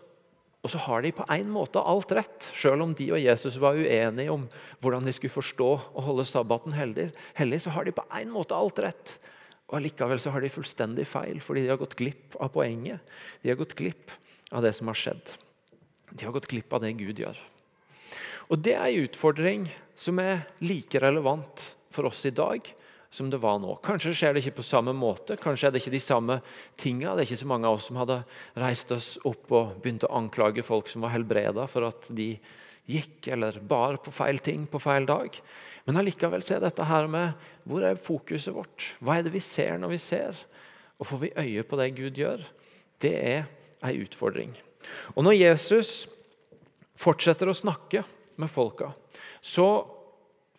og 0.63 0.71
så 0.71 0.81
har 0.85 1.03
de 1.03 1.13
på 1.15 1.25
en 1.31 1.51
måte 1.51 1.81
alt 1.81 2.11
rett, 2.15 2.49
selv 2.55 2.85
om 2.85 2.95
de 2.97 3.09
og 3.13 3.21
Jesus 3.21 3.59
var 3.61 3.79
uenige 3.79 4.33
om 4.33 4.47
hvordan 4.83 5.07
de 5.07 5.13
skulle 5.15 5.33
forstå 5.33 5.69
og 5.75 6.01
holde 6.07 6.25
sabbaten 6.27 6.75
hellig, 6.75 7.09
hellig 7.39 7.61
så 7.63 7.75
har 7.75 7.87
de 7.87 7.95
på 7.95 8.05
en 8.19 8.33
måte 8.33 8.57
alt 8.57 8.81
rett. 8.83 9.15
Og 9.71 9.79
Allikevel 9.79 10.19
så 10.21 10.33
har 10.33 10.43
de 10.43 10.51
fullstendig 10.53 11.07
feil, 11.09 11.39
fordi 11.41 11.63
de 11.63 11.71
har 11.71 11.81
gått 11.81 11.97
glipp 11.97 12.37
av 12.37 12.51
poenget. 12.53 13.01
De 13.41 13.49
har 13.49 13.57
gått 13.59 13.77
glipp 13.79 14.11
av 14.53 14.61
det 14.65 14.73
som 14.77 14.91
har 14.91 14.99
skjedd. 14.99 15.33
De 16.13 16.27
har 16.27 16.35
gått 16.35 16.49
glipp 16.51 16.75
av 16.75 16.83
det 16.83 16.93
Gud 16.99 17.23
gjør. 17.23 17.39
Og 18.51 18.59
Det 18.61 18.75
er 18.75 18.91
en 18.91 19.07
utfordring 19.07 19.65
som 19.97 20.19
er 20.19 20.43
like 20.61 20.99
relevant 21.01 21.69
for 21.93 22.09
oss 22.09 22.25
i 22.27 22.33
dag 22.35 22.67
som 23.13 23.29
det 23.29 23.37
var 23.37 23.59
nå. 23.61 23.75
Kanskje 23.85 24.15
skjer 24.17 24.33
det 24.33 24.41
ikke 24.41 24.57
på 24.57 24.65
samme 24.65 24.93
måte, 24.97 25.37
kanskje 25.37 25.67
er 25.69 25.73
det 25.73 25.83
ikke 25.83 25.93
de 25.93 26.01
samme 26.01 26.39
tinga. 26.81 27.11
Det 27.13 27.21
er 27.21 27.27
ikke 27.27 27.43
så 27.43 27.49
mange 27.51 27.69
av 27.69 27.77
oss 27.77 27.89
som 27.91 27.99
hadde 28.01 28.23
reist 28.57 28.93
oss 28.95 29.09
opp 29.29 29.53
og 29.53 29.75
begynt 29.83 30.07
å 30.07 30.13
anklage 30.17 30.65
folk 30.65 30.89
som 30.89 31.05
var 31.05 31.13
helbreda 31.13 31.67
for 31.69 31.85
at 31.91 32.09
de 32.17 32.31
gikk 32.89 33.29
eller 33.35 33.59
bar 33.61 33.99
på 34.01 34.11
feil 34.11 34.41
ting 34.43 34.65
på 34.67 34.81
feil 34.81 35.05
dag. 35.05 35.37
Men 35.85 36.01
allikevel 36.01 36.41
se 36.43 36.57
dette 36.63 36.89
her 36.89 37.05
med 37.11 37.37
hvor 37.69 37.85
er 37.85 38.01
fokuset 38.01 38.55
vårt? 38.55 38.89
Hva 38.97 39.19
er 39.19 39.27
det 39.27 39.35
vi 39.35 39.43
ser 39.45 39.77
når 39.77 39.93
vi 39.93 40.01
ser? 40.01 40.41
Og 40.97 41.07
får 41.07 41.21
vi 41.21 41.33
øye 41.37 41.69
på 41.69 41.77
det 41.79 41.91
Gud 41.99 42.17
gjør? 42.17 42.41
Det 42.97 43.13
er 43.13 43.45
ei 43.85 43.99
utfordring. 44.01 44.55
Og 45.13 45.21
når 45.27 45.37
Jesus 45.37 46.07
fortsetter 46.97 47.45
å 47.45 47.55
snakke 47.55 48.01
med 48.41 48.49
folka, 48.49 48.89
så 49.37 49.67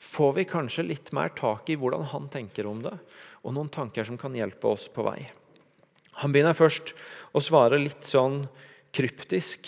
får 0.04 0.34
vi 0.38 0.46
kanskje 0.48 0.86
litt 0.86 1.12
mer 1.16 1.32
tak 1.36 1.70
i 1.72 1.78
hvordan 1.80 2.04
han 2.12 2.28
tenker 2.32 2.68
om 2.68 2.82
det, 2.84 2.94
og 3.44 3.56
noen 3.56 3.72
tanker 3.72 4.06
som 4.06 4.18
kan 4.20 4.36
hjelpe 4.36 4.70
oss 4.70 4.86
på 4.92 5.04
vei. 5.06 5.18
Han 6.22 6.34
begynner 6.34 6.56
først 6.56 6.92
å 7.34 7.42
svare 7.42 7.80
litt 7.80 8.06
sånn 8.06 8.44
kryptisk 8.94 9.66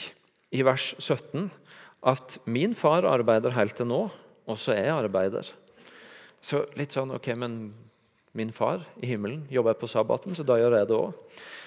i 0.54 0.62
vers 0.62 0.94
17 1.00 1.50
at 2.06 2.38
'min 2.46 2.74
far 2.74 3.02
arbeider 3.02 3.56
helt 3.56 3.76
til 3.76 3.90
nå, 3.90 4.02
og 4.46 4.58
så 4.58 4.76
er 4.76 4.86
jeg 4.86 5.08
arbeider'. 5.08 5.50
Så 6.40 6.62
litt 6.78 6.94
sånn 6.94 7.10
OK, 7.10 7.34
men 7.34 7.74
min 8.36 8.52
far 8.52 8.84
i 9.02 9.06
himmelen 9.06 9.46
jobber 9.50 9.74
på 9.74 9.88
sabbaten, 9.88 10.34
så 10.36 10.44
da 10.46 10.58
gjør 10.60 10.78
jeg 10.78 10.88
det 10.88 10.96
òg. 10.96 11.14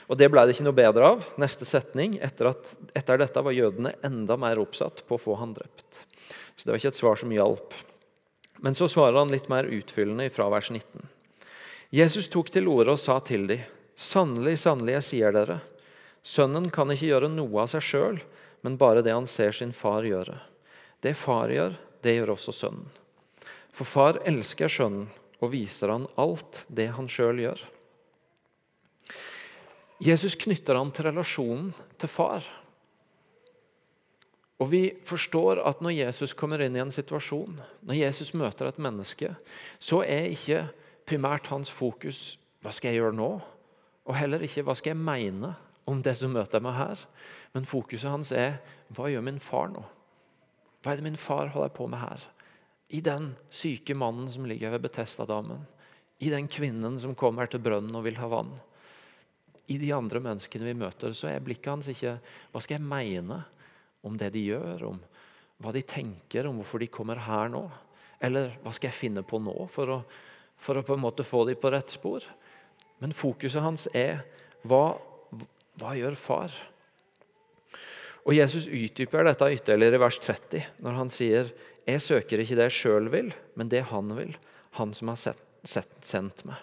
Og 0.09 0.17
Det 0.17 0.29
ble 0.31 0.45
det 0.45 0.55
ikke 0.55 0.65
noe 0.65 0.77
bedre 0.77 1.05
av. 1.05 1.25
Neste 1.37 1.65
setning, 1.65 2.17
etter, 2.21 2.49
at, 2.53 2.75
etter 2.97 3.17
dette 3.17 3.43
var 3.45 3.53
jødene 3.53 3.93
enda 4.05 4.37
mer 4.37 4.61
oppsatt 4.61 5.03
på 5.05 5.17
å 5.17 5.21
få 5.21 5.35
han 5.37 5.53
drept. 5.53 6.05
Så 6.55 6.65
det 6.65 6.71
var 6.71 6.79
ikke 6.81 6.93
et 6.93 7.01
svar 7.01 7.19
som 7.19 7.33
hjalp. 7.33 7.73
Men 8.61 8.75
så 8.75 8.89
svarer 8.91 9.17
han 9.17 9.31
litt 9.31 9.49
mer 9.51 9.63
utfyllende 9.63 10.29
fra 10.33 10.49
vers 10.51 10.69
19. 10.71 11.07
Jesus 11.95 12.27
tok 12.29 12.51
til 12.53 12.67
orde 12.69 12.93
og 12.93 13.01
sa 13.01 13.17
til 13.25 13.47
dem, 13.49 13.63
sannelig, 13.95 14.59
sannelig, 14.61 14.99
jeg 14.99 15.07
sier 15.07 15.35
dere, 15.35 15.59
sønnen 16.21 16.69
kan 16.73 16.91
ikke 16.91 17.09
gjøre 17.09 17.31
noe 17.31 17.63
av 17.63 17.71
seg 17.71 17.85
sjøl, 17.85 18.19
men 18.61 18.77
bare 18.77 19.01
det 19.05 19.15
han 19.15 19.27
ser 19.27 19.55
sin 19.55 19.71
far 19.73 20.05
gjøre. 20.07 20.37
Det 21.01 21.15
far 21.15 21.51
gjør, 21.53 21.77
det 22.03 22.15
gjør 22.17 22.35
også 22.35 22.53
sønnen. 22.55 22.91
For 23.73 23.87
far 23.87 24.19
elsker 24.27 24.71
sønnen 24.71 25.07
og 25.39 25.53
viser 25.53 25.93
han 25.93 26.07
alt 26.19 26.65
det 26.67 26.89
han 26.97 27.07
sjøl 27.11 27.39
gjør. 27.39 27.61
Jesus 30.03 30.35
knytter 30.39 30.77
han 30.79 30.91
til 30.95 31.09
relasjonen 31.09 31.71
til 31.99 32.11
far. 32.11 32.43
Og 34.59 34.67
vi 34.73 34.81
forstår 35.07 35.61
at 35.63 35.79
når 35.83 35.95
Jesus 35.95 36.35
kommer 36.35 36.59
inn 36.61 36.75
i 36.75 36.83
en 36.83 36.91
situasjon, 36.91 37.55
når 37.87 37.99
Jesus 38.01 38.33
møter 38.35 38.67
et 38.67 38.81
menneske, 38.81 39.31
så 39.79 40.01
er 40.03 40.33
ikke 40.33 40.65
primært 41.07 41.47
hans 41.53 41.71
fokus 41.71 42.37
hva 42.59 42.73
skal 42.75 42.91
jeg 42.91 42.99
gjøre 42.99 43.15
nå? 43.15 43.29
Og 44.09 44.17
heller 44.17 44.43
ikke 44.43 44.65
hva 44.67 44.75
skal 44.75 44.91
jeg 44.93 45.05
mene 45.05 45.53
om 45.89 46.01
det 46.03 46.17
som 46.19 46.33
møter 46.35 46.61
meg 46.63 46.75
her. 46.75 47.05
Men 47.55 47.67
fokuset 47.69 48.11
hans 48.11 48.33
er 48.35 48.59
hva 48.95 49.07
gjør 49.09 49.23
min 49.25 49.39
far 49.41 49.71
nå? 49.71 49.83
Hva 50.83 50.91
er 50.91 50.99
det 50.99 51.07
min 51.07 51.19
far 51.19 51.51
holder 51.53 51.71
på 51.75 51.87
med 51.91 52.03
her? 52.03 52.25
I 52.89 52.99
den 53.05 53.31
syke 53.53 53.95
mannen 53.95 54.27
som 54.33 54.47
ligger 54.49 54.73
ved 54.73 54.83
Betestadammen. 54.83 55.61
I 56.19 56.31
den 56.33 56.49
kvinnen 56.51 56.97
som 56.99 57.15
kommer 57.15 57.47
til 57.47 57.61
brønnen 57.63 57.95
og 57.95 58.03
vil 58.03 58.19
ha 58.19 58.27
vann. 58.27 58.51
I 59.71 59.77
de 59.79 59.93
andre 59.95 60.19
menneskene 60.23 60.67
vi 60.67 60.75
møter, 60.81 61.13
så 61.15 61.29
er 61.29 61.43
blikket 61.45 61.71
hans 61.71 61.89
ikke 61.91 62.17
hva 62.51 62.63
skal 62.63 62.79
jeg 62.79 62.89
mene 62.89 63.43
om 64.05 64.17
det 64.17 64.31
de 64.35 64.45
gjør, 64.51 64.85
om 64.91 64.99
hva 65.59 65.73
de 65.75 65.83
tenker, 65.83 66.47
om 66.47 66.59
hvorfor 66.61 66.81
de 66.81 66.89
kommer 66.91 67.19
her 67.25 67.51
nå. 67.51 67.65
Eller 68.23 68.53
hva 68.63 68.73
skal 68.75 68.89
jeg 68.91 68.99
finne 68.99 69.23
på 69.27 69.39
nå 69.43 69.55
for 69.71 69.95
å, 69.95 69.99
for 70.59 70.79
å 70.79 70.85
på 70.85 70.95
en 70.95 71.03
måte 71.03 71.27
få 71.27 71.45
dem 71.47 71.59
på 71.59 71.71
rett 71.73 71.91
spor? 71.91 72.25
Men 72.99 73.15
fokuset 73.15 73.63
hans 73.63 73.87
er 73.95 74.23
hva, 74.67 74.99
hva 75.79 75.95
gjør 75.95 76.17
far? 76.19 76.55
Og 78.27 78.35
Jesus 78.35 78.67
utdyper 78.67 79.25
dette 79.25 79.51
ytterligere 79.55 79.97
i 79.97 80.03
vers 80.03 80.19
30, 80.21 80.65
når 80.83 80.97
han 80.99 81.11
sier 81.13 81.53
jeg 81.89 82.03
søker 82.03 82.43
ikke 82.43 82.57
det 82.59 82.67
jeg 82.67 82.77
sjøl 82.83 83.07
vil, 83.09 83.31
men 83.57 83.71
det 83.71 83.87
han 83.89 84.11
vil, 84.13 84.35
han 84.77 84.91
som 84.93 85.09
har 85.09 85.17
sett, 85.17 85.39
sett, 85.65 85.95
sendt 86.05 86.43
meg. 86.45 86.59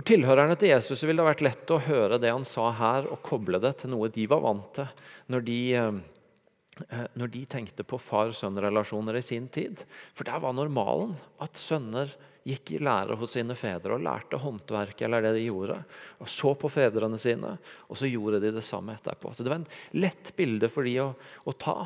For 0.00 0.08
tilhørerne 0.08 0.54
til 0.56 0.70
Jesus 0.70 1.02
ville 1.04 1.20
det 1.20 1.26
vært 1.26 1.42
lett 1.44 1.70
å 1.74 1.76
høre 1.84 2.16
det 2.16 2.30
han 2.32 2.46
sa 2.48 2.70
her, 2.72 3.04
og 3.12 3.20
koble 3.20 3.58
det 3.60 3.74
til 3.82 3.90
noe 3.92 4.08
de 4.08 4.22
var 4.32 4.40
vant 4.40 4.70
til 4.78 5.02
når 5.28 5.42
de, 5.44 5.56
eh, 5.76 7.02
når 7.20 7.32
de 7.34 7.42
tenkte 7.44 7.84
på 7.84 7.98
far-sønn-relasjoner 8.00 9.18
i 9.20 9.22
sin 9.26 9.50
tid. 9.52 9.82
For 10.16 10.24
der 10.24 10.40
var 10.40 10.56
normalen 10.56 11.12
at 11.44 11.60
sønner 11.60 12.14
gikk 12.48 12.72
i 12.78 12.80
lære 12.80 13.18
hos 13.20 13.36
sine 13.36 13.52
fedre 13.52 13.98
og 13.98 14.06
lærte 14.06 14.40
håndverket 14.40 15.04
eller 15.04 15.28
det 15.28 15.34
de 15.36 15.44
gjorde. 15.50 15.76
Og 16.24 16.32
så 16.32 16.54
på 16.56 16.72
fedrene 16.72 17.20
sine, 17.20 17.52
og 17.84 18.00
så 18.00 18.08
gjorde 18.08 18.40
de 18.40 18.56
det 18.56 18.64
samme 18.64 18.96
etterpå. 18.96 19.34
Så 19.36 19.44
Det 19.44 19.52
var 19.52 19.60
en 19.60 20.00
lett 20.00 20.32
bilde 20.32 20.72
for 20.72 20.88
de 20.88 20.96
å, 21.04 21.12
å 21.44 21.52
ta 21.52 21.76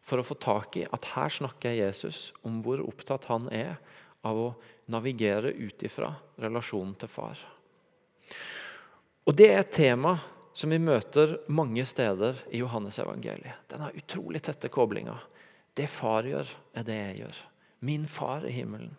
for 0.00 0.16
å 0.16 0.24
få 0.24 0.40
tak 0.40 0.80
i 0.80 0.88
at 0.88 1.12
her 1.12 1.28
snakker 1.28 1.76
Jesus 1.76 2.30
om 2.40 2.62
hvor 2.64 2.80
opptatt 2.88 3.28
han 3.28 3.52
er 3.52 3.76
av 4.24 4.46
å 4.48 4.50
navigere 4.90 5.52
ut 5.54 5.82
ifra 5.86 6.10
relasjonen 6.40 6.94
til 6.98 7.10
far. 7.10 7.40
Og 9.28 9.36
Det 9.36 9.50
er 9.50 9.60
et 9.62 9.72
tema 9.72 10.16
som 10.52 10.72
vi 10.72 10.80
møter 10.82 11.36
mange 11.52 11.84
steder 11.86 12.40
i 12.50 12.60
Johannes-evangeliet. 12.62 13.68
Denne 13.70 13.92
utrolig 13.96 14.42
tette 14.42 14.68
koblinga. 14.72 15.14
Det 15.74 15.86
far 15.88 16.26
gjør, 16.26 16.48
er 16.74 16.86
det 16.86 16.96
jeg 16.98 17.20
gjør. 17.22 17.38
Min 17.86 18.08
far 18.10 18.44
i 18.48 18.52
himmelen. 18.52 18.96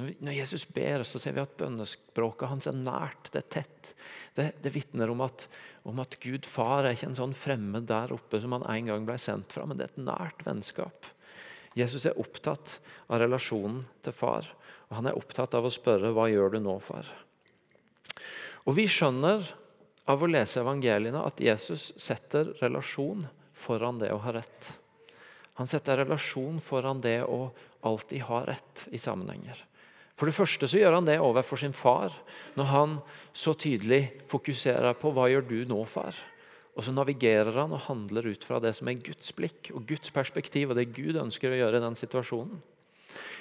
Når 0.00 0.32
Jesus 0.32 0.64
ber, 0.72 1.04
så 1.04 1.20
ser 1.20 1.34
vi 1.36 1.42
at 1.42 1.58
bønnespråket 1.60 2.48
hans 2.48 2.68
er 2.70 2.76
nært, 2.78 3.28
det 3.34 3.42
er 3.42 3.50
tett. 3.52 3.90
Det, 4.34 4.46
det 4.64 4.72
vitner 4.72 5.12
om 5.12 5.20
at, 5.26 5.44
om 5.84 6.00
at 6.00 6.16
Gud 6.22 6.48
far 6.48 6.86
er 6.86 6.96
ikke 6.96 7.10
en 7.10 7.18
sånn 7.18 7.36
fremmed 7.36 7.84
der 7.90 8.14
oppe 8.16 8.40
som 8.40 8.56
han 8.56 8.64
en 8.64 8.88
gang 8.88 9.08
ble 9.08 9.18
sendt 9.20 9.52
fra, 9.52 9.66
men 9.68 9.76
det 9.76 9.86
er 9.86 9.92
et 9.92 10.06
nært 10.08 10.40
vennskap. 10.46 11.10
Jesus 11.78 12.06
er 12.08 12.18
opptatt 12.18 12.78
av 13.08 13.20
relasjonen 13.22 13.82
til 14.04 14.14
far. 14.16 14.48
Og 14.90 14.98
han 14.98 15.10
er 15.10 15.18
opptatt 15.18 15.54
av 15.54 15.66
å 15.66 15.72
spørre 15.72 16.12
hva 16.14 16.26
gjør 16.30 16.56
du 16.56 16.60
nå, 16.64 16.76
far? 16.82 17.06
Og 18.66 18.76
Vi 18.76 18.86
skjønner 18.90 19.46
av 20.10 20.22
å 20.22 20.28
lese 20.30 20.60
evangeliene 20.60 21.22
at 21.22 21.40
Jesus 21.40 21.92
setter 22.00 22.52
relasjon 22.60 23.26
foran 23.54 24.00
det 24.00 24.10
å 24.12 24.20
ha 24.24 24.34
rett. 24.34 24.72
Han 25.60 25.68
setter 25.70 26.00
relasjon 26.02 26.60
foran 26.64 27.02
det 27.04 27.20
å 27.24 27.50
alltid 27.86 28.24
ha 28.28 28.42
rett 28.48 28.86
i 28.90 28.98
sammenhenger. 29.00 29.66
For 30.20 30.28
det 30.28 30.36
første 30.36 30.68
så 30.68 30.76
gjør 30.76 30.98
han 30.98 31.06
det 31.08 31.16
overfor 31.22 31.60
sin 31.60 31.72
far, 31.76 32.12
når 32.56 32.66
han 32.68 32.98
så 33.32 33.54
tydelig 33.56 34.02
fokuserer 34.28 34.96
på 35.00 35.12
hva 35.16 35.30
gjør 35.32 35.46
du 35.48 35.58
nå, 35.70 35.78
far? 35.88 36.16
Og 36.78 36.86
så 36.86 36.94
navigerer 36.94 37.56
han 37.58 37.72
og 37.74 37.84
handler 37.88 38.30
ut 38.30 38.44
fra 38.46 38.60
det 38.62 38.72
som 38.78 38.88
er 38.88 39.00
Guds 39.02 39.32
blikk 39.36 39.72
og 39.74 39.88
Guds 39.88 40.12
perspektiv, 40.14 40.70
og 40.70 40.78
det 40.78 40.92
Gud 40.94 41.18
ønsker 41.18 41.52
å 41.52 41.58
gjøre 41.58 41.80
i 41.80 41.84
den 41.84 41.98
situasjonen. 41.98 42.60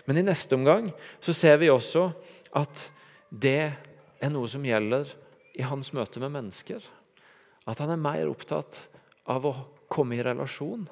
Men 0.09 0.17
i 0.17 0.25
neste 0.25 0.57
omgang 0.57 0.89
så 1.21 1.35
ser 1.37 1.59
vi 1.61 1.69
også 1.69 2.07
at 2.57 2.87
det 3.29 3.69
er 4.19 4.31
noe 4.33 4.49
som 4.49 4.65
gjelder 4.65 5.11
i 5.59 5.65
hans 5.67 5.91
møte 5.93 6.21
med 6.23 6.33
mennesker. 6.33 6.81
At 7.69 7.81
han 7.83 7.93
er 7.93 8.01
mer 8.01 8.31
opptatt 8.31 8.81
av 9.29 9.45
å 9.45 9.53
komme 9.91 10.17
i 10.17 10.25
relasjon 10.25 10.87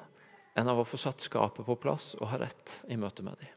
enn 0.58 0.70
av 0.70 0.80
å 0.82 0.86
få 0.86 0.98
satt 1.00 1.22
skapet 1.24 1.66
på 1.66 1.78
plass 1.80 2.12
og 2.18 2.30
ha 2.32 2.40
rett 2.44 2.80
i 2.90 2.98
møte 2.98 3.24
med 3.26 3.38
dem. 3.40 3.54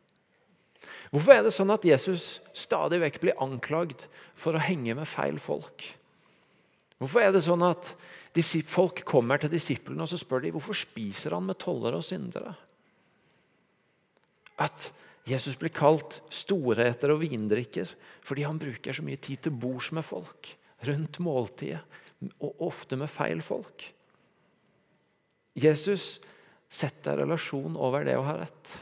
Hvorfor 1.11 1.35
er 1.35 1.45
det 1.45 1.53
sånn 1.53 1.73
at 1.73 1.85
Jesus 1.85 2.39
stadig 2.57 3.01
vekk 3.03 3.19
blir 3.21 3.41
anklagd 3.43 4.07
for 4.37 4.57
å 4.57 4.63
henge 4.63 4.95
med 4.97 5.09
feil 5.09 5.37
folk? 5.41 5.85
Hvorfor 7.01 7.23
er 7.25 7.31
det 7.33 7.41
sånn 7.41 7.63
at 7.65 7.95
folk 8.69 9.01
kommer 9.09 9.41
til 9.41 9.49
disiplene 9.51 10.05
og 10.05 10.11
så 10.11 10.19
spør 10.21 10.45
de, 10.45 10.51
hvorfor 10.53 10.77
spiser 10.77 11.33
han 11.33 11.47
med 11.49 11.57
tollere 11.59 11.97
og 11.97 12.05
syndere? 12.05 12.53
At 14.61 14.91
Jesus 15.25 15.57
blir 15.57 15.73
kalt 15.73 16.19
storheter 16.33 17.13
og 17.13 17.23
vindrikker 17.23 17.89
fordi 18.25 18.45
han 18.45 18.61
bruker 18.61 18.93
så 18.93 19.05
mye 19.05 19.17
tid 19.17 19.41
til 19.47 19.57
bords 19.57 19.89
med 19.97 20.05
folk, 20.05 20.53
rundt 20.85 21.19
måltidet, 21.25 21.81
og 22.37 22.61
ofte 22.67 22.97
med 23.01 23.09
feil 23.09 23.41
folk. 23.41 23.87
Jesus 25.57 26.19
setter 26.71 27.17
relasjon 27.23 27.73
over 27.81 28.05
det 28.05 28.13
å 28.17 28.27
ha 28.27 28.35
rett. 28.43 28.75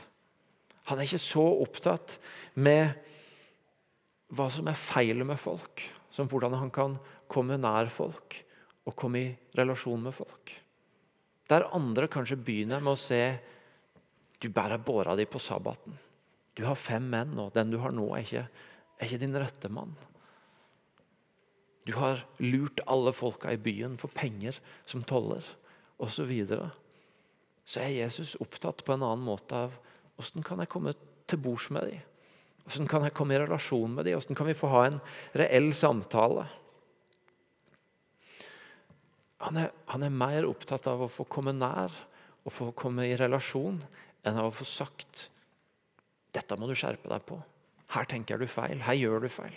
Han 0.91 0.99
er 0.99 1.07
ikke 1.07 1.21
så 1.23 1.45
opptatt 1.63 2.17
med 2.59 2.91
hva 4.35 4.49
som 4.53 4.67
er 4.69 4.77
feil 4.77 5.23
med 5.23 5.39
folk, 5.39 5.85
som 6.11 6.27
hvordan 6.29 6.57
han 6.59 6.73
kan 6.73 6.99
komme 7.29 7.59
nær 7.61 7.91
folk 7.93 8.39
og 8.89 8.97
komme 8.97 9.21
i 9.21 9.31
relasjon 9.57 10.01
med 10.07 10.15
folk. 10.15 10.53
Der 11.49 11.67
andre 11.73 12.09
kanskje 12.11 12.37
begynner 12.41 12.81
med 12.83 12.93
å 12.93 12.99
se 12.99 13.23
du 14.39 14.47
bærer 14.53 14.79
båra 14.79 15.15
di 15.19 15.25
på 15.27 15.41
sabbaten. 15.41 15.97
Du 16.55 16.63
har 16.67 16.77
fem 16.79 17.05
menn, 17.11 17.35
og 17.39 17.53
den 17.55 17.71
du 17.73 17.79
har 17.81 17.93
nå, 17.95 18.05
er 18.15 18.23
ikke, 18.23 18.45
er 18.99 19.07
ikke 19.07 19.21
din 19.21 19.37
rette 19.39 19.71
mann. 19.71 19.91
Du 21.87 21.95
har 21.97 22.21
lurt 22.43 22.83
alle 22.87 23.11
folka 23.15 23.51
i 23.51 23.59
byen 23.59 23.97
for 23.99 24.13
penger 24.13 24.59
som 24.87 25.03
toller, 25.03 25.43
osv. 25.97 26.21
Så, 26.21 26.25
videre. 26.29 26.69
så 27.65 27.81
er 27.83 27.97
Jesus 27.97 28.37
opptatt 28.39 28.85
på 28.85 28.93
en 28.95 29.03
annen 29.03 29.25
måte 29.25 29.57
av 29.67 29.73
hvordan 30.19 30.45
kan 30.45 30.61
jeg 30.63 30.71
komme 30.71 30.93
til 31.27 31.41
bords 31.41 31.69
med 31.73 31.89
dem? 31.89 32.05
Hvordan 32.69 32.87
kan 32.91 33.05
jeg 33.07 33.15
komme 33.17 33.35
i 33.35 33.39
relasjon 33.41 33.95
med 33.95 34.05
dem? 34.05 34.19
Hvordan 34.19 34.37
kan 34.37 34.47
vi 34.47 34.57
få 34.57 34.69
ha 34.71 34.85
en 34.87 34.99
reell 35.41 35.71
samtale? 35.73 36.45
Han 39.45 39.59
er, 39.61 39.71
han 39.87 40.03
er 40.03 40.13
mer 40.13 40.47
opptatt 40.49 40.87
av 40.91 41.05
å 41.05 41.11
få 41.11 41.25
komme 41.31 41.53
nær 41.55 41.93
og 42.43 42.53
få 42.53 42.71
komme 42.77 43.07
i 43.07 43.17
relasjon 43.19 43.79
enn 44.27 44.39
av 44.39 44.49
å 44.49 44.55
få 44.55 44.67
sagt 44.67 45.29
dette 46.35 46.57
må 46.59 46.67
du 46.69 46.75
skjerpe 46.77 47.09
deg 47.09 47.23
på. 47.25 47.39
Her 47.95 48.05
tenker 48.09 48.37
du 48.37 48.45
feil. 48.49 48.83
Her 48.85 48.97
gjør 48.99 49.25
du 49.25 49.29
feil. 49.33 49.55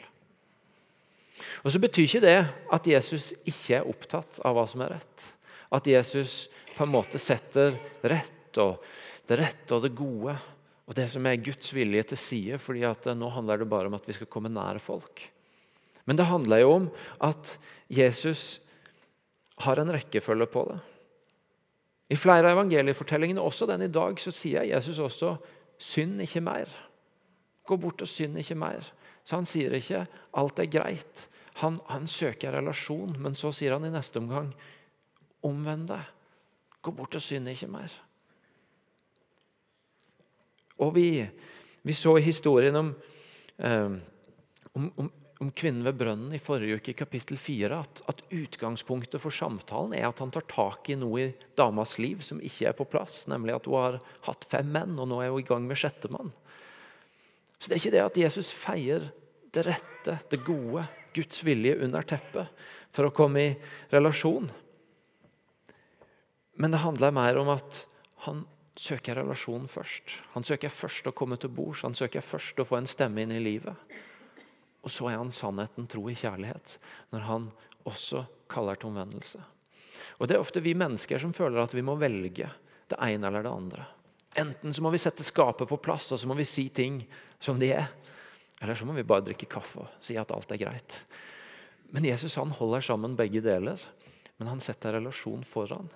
Og 1.64 1.72
så 1.74 1.80
betyr 1.82 2.06
ikke 2.06 2.24
det 2.24 2.38
at 2.72 2.88
Jesus 2.88 3.32
ikke 3.42 3.80
er 3.80 3.88
opptatt 3.88 4.40
av 4.46 4.56
hva 4.56 4.64
som 4.70 4.84
er 4.84 4.94
rett. 4.96 5.26
At 5.72 5.88
Jesus 5.88 6.46
på 6.72 6.86
en 6.86 6.94
måte 6.94 7.20
setter 7.20 7.76
rett 8.00 8.60
og 8.62 8.80
det 9.28 9.38
rette 9.40 9.76
og 9.76 9.84
det 9.84 9.92
gode 9.96 10.34
og 10.82 10.96
det 10.98 11.06
som 11.12 11.24
er 11.28 11.40
Guds 11.40 11.70
vilje 11.72 12.02
til 12.10 12.18
side, 12.18 12.58
fordi 12.60 12.82
at 12.84 13.06
nå 13.16 13.28
handler 13.32 13.62
det 13.62 13.68
bare 13.70 13.88
om 13.88 13.94
at 13.96 14.08
vi 14.08 14.16
skal 14.16 14.28
komme 14.28 14.50
nær 14.52 14.80
folk. 14.82 15.22
Men 16.04 16.18
det 16.18 16.26
handler 16.26 16.62
jo 16.64 16.72
om 16.80 16.88
at 17.22 17.54
Jesus 17.92 18.61
har 19.64 19.78
en 19.78 19.92
rekkefølge 19.92 20.46
på 20.50 20.64
det. 20.70 20.78
I 22.12 22.16
flere 22.16 22.48
av 22.48 22.56
evangeliefortellingene, 22.58 23.40
også 23.40 23.66
den 23.70 23.86
i 23.86 23.92
dag, 23.92 24.18
så 24.20 24.32
sier 24.34 24.66
Jesus 24.68 24.98
også 25.00 25.36
Synd 25.82 26.20
ikke 26.22 26.38
mer. 26.44 26.70
Gå 27.66 27.74
bort 27.80 28.04
og 28.04 28.08
synd 28.10 28.38
ikke 28.38 28.54
mer. 28.54 28.86
Så 29.26 29.34
han 29.34 29.48
sier 29.50 29.72
ikke 29.74 30.04
alt 30.38 30.60
er 30.62 30.68
greit. 30.70 31.24
Han, 31.58 31.80
han 31.88 32.06
søker 32.06 32.54
relasjon, 32.54 33.16
men 33.18 33.34
så 33.34 33.50
sier 33.54 33.74
han 33.74 33.88
i 33.88 33.90
neste 33.90 34.20
omgang 34.22 34.52
omvend 35.42 35.88
deg. 35.90 36.06
Gå 36.82 36.94
bort 36.94 37.18
og 37.18 37.24
synd 37.24 37.50
ikke 37.50 37.70
mer. 37.72 37.96
Og 40.82 40.94
vi, 40.94 41.08
vi 41.82 41.94
så 41.94 42.16
i 42.18 42.24
historien 42.26 42.78
om, 42.78 42.94
eh, 43.58 43.98
om, 44.74 44.88
om, 44.96 45.10
om 45.42 45.50
kvinnen 45.50 45.82
ved 45.82 45.96
brønnen 45.98 46.34
i 46.36 46.38
forrige 46.38 46.78
uke, 46.78 46.92
i 46.92 46.98
kapittel 46.98 47.38
4, 47.40 47.74
at, 47.74 48.02
at, 48.06 48.20
utgangspunktet 48.30 49.18
for 49.22 49.34
samtalen 49.34 49.96
er 49.98 50.06
at 50.06 50.20
han 50.22 50.30
tar 50.30 50.44
tak 50.46 50.86
i 50.92 50.96
noe 50.98 51.24
i 51.24 51.32
damas 51.58 51.96
liv 51.98 52.22
som 52.22 52.38
ikke 52.38 52.68
er 52.70 52.76
på 52.78 52.86
plass. 52.86 53.24
Nemlig 53.30 53.56
at 53.56 53.66
hun 53.66 53.80
har 53.80 53.98
hatt 54.28 54.46
fem 54.52 54.70
menn, 54.70 54.94
og 55.02 55.10
nå 55.10 55.18
er 55.18 55.32
hun 55.34 55.42
i 55.42 55.48
gang 55.48 55.66
med 55.66 55.80
sjettemann. 55.80 56.30
Så 57.58 57.66
det 57.66 57.74
er 57.74 57.82
ikke 57.82 57.94
det 57.96 58.04
at 58.04 58.20
Jesus 58.22 58.52
feier 58.54 59.08
det 59.52 59.66
rette, 59.66 60.16
det 60.30 60.40
gode, 60.46 60.86
Guds 61.12 61.42
vilje 61.44 61.74
under 61.84 62.06
teppet 62.08 62.62
for 62.94 63.08
å 63.08 63.14
komme 63.14 63.42
i 63.42 63.50
relasjon. 63.92 64.46
Men 66.62 66.72
det 66.72 66.84
handler 66.84 67.18
mer 67.18 67.42
om 67.42 67.50
at 67.52 67.82
han 68.28 68.46
søker 68.78 69.18
relasjon 69.18 69.66
først. 69.68 70.16
Han 70.36 70.46
søker 70.46 70.72
først 70.72 71.10
å 71.10 71.16
komme 71.16 71.36
til 71.40 71.50
bords, 71.52 71.82
han 71.82 71.98
søker 71.98 72.24
først 72.24 72.62
å 72.62 72.68
få 72.68 72.78
en 72.78 72.90
stemme 72.90 73.26
inn 73.26 73.34
i 73.34 73.42
livet. 73.42 73.74
Og 74.82 74.90
så 74.90 75.08
er 75.10 75.18
han 75.20 75.32
sannheten, 75.34 75.86
tro 75.90 76.08
i 76.10 76.16
kjærlighet, 76.18 76.76
når 77.14 77.26
han 77.28 77.48
også 77.88 78.24
kaller 78.50 78.78
til 78.78 78.90
omvendelse. 78.90 79.40
Og 80.18 80.28
Det 80.28 80.36
er 80.36 80.42
ofte 80.42 80.62
vi 80.62 80.74
mennesker 80.74 81.18
som 81.22 81.34
føler 81.34 81.62
at 81.62 81.74
vi 81.74 81.84
må 81.84 81.96
velge 81.98 82.48
det 82.90 82.98
ene 82.98 83.26
eller 83.28 83.44
det 83.46 83.52
andre. 83.52 83.86
Enten 84.42 84.72
så 84.72 84.82
må 84.82 84.90
vi 84.90 85.00
sette 85.02 85.24
skapet 85.24 85.68
på 85.68 85.80
plass 85.82 86.10
og 86.12 86.20
så 86.20 86.28
må 86.28 86.36
vi 86.38 86.48
si 86.48 86.68
ting 86.74 87.02
som 87.42 87.58
de 87.60 87.72
er. 87.74 87.88
Eller 88.62 88.78
så 88.78 88.86
må 88.86 88.94
vi 88.96 89.06
bare 89.06 89.26
drikke 89.26 89.50
kaffe 89.50 89.82
og 89.82 90.04
si 90.04 90.16
at 90.18 90.30
alt 90.34 90.52
er 90.54 90.60
greit. 90.62 90.98
Men 91.92 92.06
Jesus 92.08 92.38
han 92.40 92.54
holder 92.56 92.84
sammen 92.86 93.16
begge 93.18 93.42
deler. 93.44 93.80
Men 94.38 94.48
han 94.48 94.62
setter 94.64 94.96
relasjon 94.96 95.44
foran. 95.46 95.90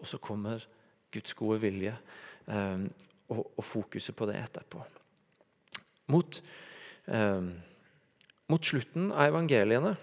Og 0.00 0.08
så 0.08 0.18
kommer 0.18 0.62
Guds 1.12 1.34
gode 1.38 1.60
vilje 1.62 1.92
eh, 2.46 2.86
og, 3.30 3.42
og, 3.44 3.64
fokuset 3.66 4.16
på 4.16 4.26
det 4.30 4.38
etterpå. 4.40 4.80
Mot, 6.10 6.40
eh, 7.06 7.50
mot 8.50 8.64
slutten 8.64 9.10
av 9.14 9.28
evangeliene 9.30 9.94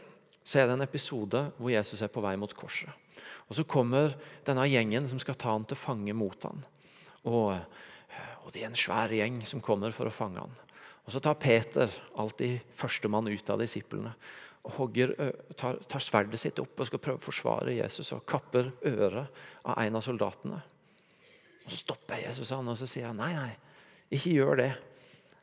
så 0.48 0.62
er 0.62 0.70
det 0.70 0.78
en 0.78 0.86
episode 0.86 1.42
hvor 1.58 1.74
Jesus 1.74 2.02
er 2.04 2.12
på 2.12 2.24
vei 2.24 2.38
mot 2.40 2.54
korset. 2.56 2.92
Og 3.50 3.58
Så 3.58 3.66
kommer 3.68 4.14
denne 4.48 4.64
gjengen 4.70 5.08
som 5.10 5.20
skal 5.20 5.36
ta 5.36 5.52
ham 5.52 5.66
til 5.68 5.80
fange 5.80 6.14
mot 6.16 6.48
ham. 6.48 6.62
Og, 7.28 7.58
og 8.46 8.54
Det 8.54 8.64
er 8.64 8.70
en 8.70 8.80
svær 8.80 9.12
gjeng 9.12 9.42
som 9.48 9.64
kommer 9.64 9.92
for 9.92 10.08
å 10.08 10.14
fange 10.14 10.40
ham. 10.40 10.54
Og 11.04 11.12
Så 11.12 11.20
tar 11.24 11.40
Peter, 11.40 11.92
alltid 12.16 12.64
førstemann 12.76 13.28
ut 13.28 13.50
av 13.50 13.60
disiplene, 13.60 14.14
og 14.68 14.74
hogger, 14.76 15.14
tar, 15.56 15.78
tar, 15.88 16.04
sverdet 16.04 16.40
sitt 16.42 16.58
opp 16.60 16.80
og 16.80 16.90
skal 16.90 17.00
prøve 17.00 17.22
å 17.22 17.24
forsvare 17.24 17.76
Jesus 17.78 18.12
og 18.12 18.26
kapper 18.28 18.74
øret 18.88 19.38
av 19.64 19.78
en 19.80 19.96
av 19.96 20.04
soldatene. 20.04 20.60
Og 21.64 21.70
Så 21.72 21.80
stopper 21.84 22.24
Jesus 22.24 22.52
han 22.52 22.68
og 22.68 22.80
så 22.80 22.88
sier 22.88 23.08
han, 23.08 23.20
nei, 23.20 23.32
nei, 23.36 23.54
ikke 24.12 24.36
gjør 24.36 24.60
det. 24.60 24.72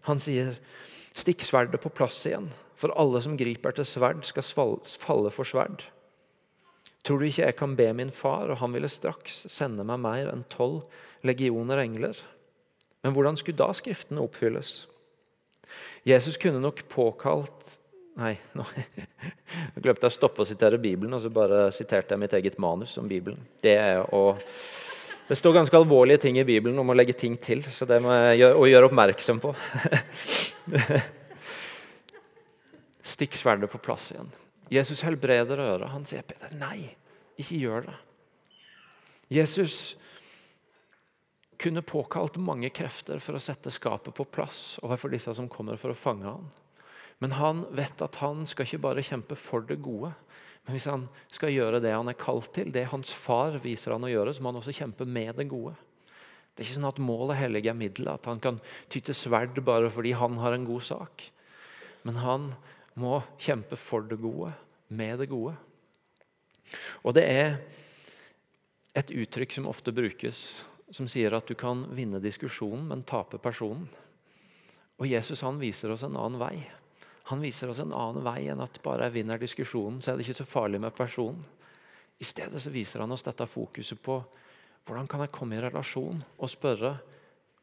Han 0.09 0.21
sier 0.21 0.57
Stikk 1.15 1.45
sverdet 1.47 1.81
på 1.83 1.93
plass 1.95 2.25
igjen, 2.27 2.49
for 2.75 2.95
alle 2.99 3.21
som 3.23 3.37
griper 3.39 3.77
til 3.77 3.87
sverd, 3.87 4.25
skal 4.27 4.47
falle 4.99 5.31
for 5.35 5.47
sverd. 5.47 5.85
Tror 7.05 7.21
du 7.21 7.29
ikke 7.29 7.45
jeg 7.45 7.57
kan 7.59 7.77
be 7.77 7.87
min 7.95 8.11
far, 8.15 8.49
og 8.51 8.59
han 8.63 8.73
ville 8.75 8.91
straks 8.91 9.45
sende 9.53 9.85
meg 9.87 10.01
mer 10.03 10.31
enn 10.33 10.47
tolv 10.51 10.83
legioner 11.27 11.83
engler? 11.85 12.19
Men 13.05 13.13
hvordan 13.13 13.37
skulle 13.37 13.61
da 13.61 13.69
Skriftene 13.77 14.25
oppfylles? 14.25 14.87
Jesus 16.09 16.37
kunne 16.41 16.61
nok 16.61 16.85
påkalt 16.93 17.79
Nei, 18.15 18.37
nå 18.55 18.63
glemte 19.83 20.07
jeg 20.07 20.13
å 20.13 20.15
stoppe 20.15 20.45
å 20.45 20.47
sitere 20.47 20.79
Bibelen, 20.79 21.17
og 21.17 21.25
så 21.25 21.33
bare 21.35 21.65
siterte 21.75 22.15
jeg 22.15 22.23
mitt 22.23 22.37
eget 22.39 22.61
manus 22.63 22.95
om 23.01 23.09
Bibelen. 23.11 23.41
Det 23.59 23.73
er 23.75 24.05
å 24.15 24.37
det 25.29 25.39
står 25.39 25.57
ganske 25.57 25.77
alvorlige 25.77 26.21
ting 26.27 26.39
i 26.39 26.45
Bibelen 26.45 26.79
om 26.79 26.93
å 26.93 26.97
legge 26.97 27.17
ting 27.17 27.37
til, 27.41 27.63
så 27.65 27.89
det 27.89 27.97
må 28.05 28.13
jeg 28.13 28.43
gjøre, 28.43 28.89
oppmerksom 28.91 29.41
på. 29.41 29.55
Stikk 33.15 33.37
sverdet 33.39 33.71
på 33.73 33.81
plass 33.81 34.11
igjen. 34.13 34.29
Jesus 34.73 35.01
helbreder 35.05 35.61
øret. 35.61 35.93
Han 35.93 36.05
sier 36.09 36.25
Peter, 36.29 36.53
nei, 36.61 36.93
ikke 37.41 37.61
gjør 37.61 37.89
det. 37.89 37.97
Jesus 39.33 39.95
kunne 41.61 41.85
påkalt 41.87 42.37
mange 42.43 42.69
krefter 42.75 43.23
for 43.23 43.39
å 43.39 43.43
sette 43.43 43.73
skapet 43.73 44.13
på 44.17 44.27
plass 44.29 44.77
overfor 44.85 45.13
disse 45.15 45.33
som 45.37 45.49
kommer 45.49 45.81
for 45.81 45.95
å 45.95 45.97
fange 45.97 46.29
ham. 46.29 46.51
Men 47.23 47.37
han 47.39 47.63
vet 47.73 48.03
at 48.05 48.19
han 48.21 48.45
skal 48.49 48.67
ikke 48.67 48.83
bare 48.85 49.05
kjempe 49.07 49.39
for 49.39 49.65
det 49.65 49.79
gode, 49.85 50.13
men 50.65 50.77
hvis 50.77 50.89
han 50.89 51.05
skal 51.29 51.53
gjøre 51.53 51.81
det 51.85 51.93
han 51.93 52.09
er 52.09 52.17
kalt 52.17 52.49
til, 52.57 52.71
det 52.73 52.87
hans 52.89 53.13
far 53.13 53.59
viser 53.61 53.93
han 53.93 54.07
å 54.07 54.11
gjøre, 54.11 54.33
så 54.33 54.43
må 54.43 54.53
han 54.53 54.63
også 54.63 54.73
kjempe 54.77 55.05
med 55.05 55.37
det 55.37 55.49
gode. 55.51 55.75
Det 56.55 56.63
er 56.63 56.69
ikke 56.69 56.79
sånn 56.79 56.89
at 56.89 57.03
målet 57.03 57.41
helliger 57.41 57.77
middelet, 57.77 58.15
at 58.17 58.29
han 58.31 58.41
kan 58.41 58.61
ty 58.89 59.03
til 59.05 59.17
sverd 59.19 59.59
bare 59.67 59.91
fordi 59.93 60.15
han 60.17 60.39
har 60.41 60.57
en 60.57 60.69
god 60.69 60.87
sak. 60.87 61.27
Men 62.07 62.21
han 62.23 62.47
må 63.01 63.19
kjempe 63.43 63.77
for 63.81 64.07
det 64.09 64.21
gode, 64.23 64.55
med 64.89 65.19
det 65.21 65.29
gode. 65.29 65.57
Og 67.03 67.17
det 67.19 67.27
er 67.29 67.59
et 68.97 69.11
uttrykk 69.11 69.59
som 69.59 69.69
ofte 69.69 69.93
brukes, 69.93 70.63
som 70.95 71.11
sier 71.11 71.35
at 71.35 71.49
du 71.51 71.57
kan 71.59 71.85
vinne 71.93 72.23
diskusjonen, 72.23 72.87
men 72.89 73.05
tape 73.05 73.41
personen. 73.43 73.89
Og 75.03 75.11
Jesus 75.11 75.43
han 75.45 75.59
viser 75.61 75.91
oss 75.91 76.07
en 76.07 76.17
annen 76.17 76.39
vei. 76.41 76.55
Han 77.31 77.41
viser 77.41 77.71
oss 77.73 77.81
en 77.81 77.95
annen 77.97 78.25
vei 78.25 78.51
enn 78.53 78.61
at 78.61 78.81
bare 78.85 79.09
jeg 79.09 79.17
vinner 79.19 79.41
diskusjonen, 79.41 80.03
så 80.03 80.13
er 80.13 80.19
det 80.19 80.27
ikke 80.27 80.43
så 80.43 80.49
farlig 80.49 80.81
med 80.85 80.97
personen. 80.97 81.41
I 82.21 82.27
stedet 82.27 82.61
så 82.63 82.73
viser 82.73 83.03
han 83.03 83.13
oss 83.13 83.25
dette 83.27 83.47
fokuset 83.49 84.01
på 84.03 84.19
hvordan 84.85 85.09
kan 85.09 85.25
jeg 85.25 85.33
komme 85.33 85.57
i 85.57 85.63
relasjon 85.65 86.21
og 86.21 86.53
spørre 86.53 86.93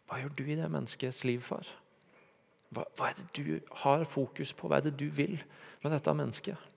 hva 0.10 0.18
gjør 0.20 0.34
du 0.36 0.44
i 0.50 0.58
det 0.60 0.68
menneskets 0.68 1.22
liv, 1.24 1.40
far? 1.46 1.68
Hva, 2.72 2.84
hva, 2.98 3.12
er 3.12 3.20
det 3.20 3.30
du 3.38 3.76
har 3.84 4.04
fokus 4.10 4.52
på? 4.58 4.68
Hva 4.68 4.82
er 4.82 4.90
det 4.90 4.98
du 5.00 5.06
vil 5.14 5.38
med 5.84 5.94
dette 5.94 6.16
mennesket? 6.18 6.68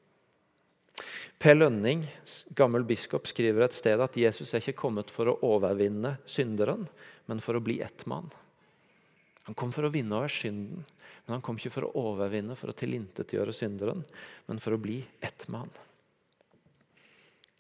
Per 1.43 1.57
Lønning, 1.57 2.05
gammel 2.55 2.87
biskop, 2.87 3.27
skriver 3.27 3.67
et 3.67 3.75
sted 3.75 3.99
at 3.99 4.17
Jesus 4.19 4.55
er 4.55 4.63
ikke 4.63 4.85
kommet 4.85 5.11
for 5.11 5.33
å 5.33 5.39
overvinne 5.47 6.17
synderen, 6.31 6.87
men 7.27 7.43
for 7.43 7.59
å 7.59 7.65
bli 7.65 7.81
ett 7.83 8.07
mann. 8.11 8.31
Han 9.49 9.59
kom 9.59 9.75
for 9.75 9.89
å 9.89 9.93
vinne 9.93 10.15
over 10.15 10.31
synden. 10.31 10.87
Men 11.25 11.39
han 11.39 11.45
kom 11.45 11.57
ikke 11.57 11.73
for 11.73 11.89
å 11.89 12.09
overvinne, 12.11 12.57
for 12.59 12.71
å 12.71 12.77
tilintetgjøre 12.77 13.55
synderen, 13.57 14.03
men 14.49 14.61
for 14.61 14.77
å 14.77 14.81
bli 14.81 14.99
ett 15.25 15.47
mann. 15.53 15.71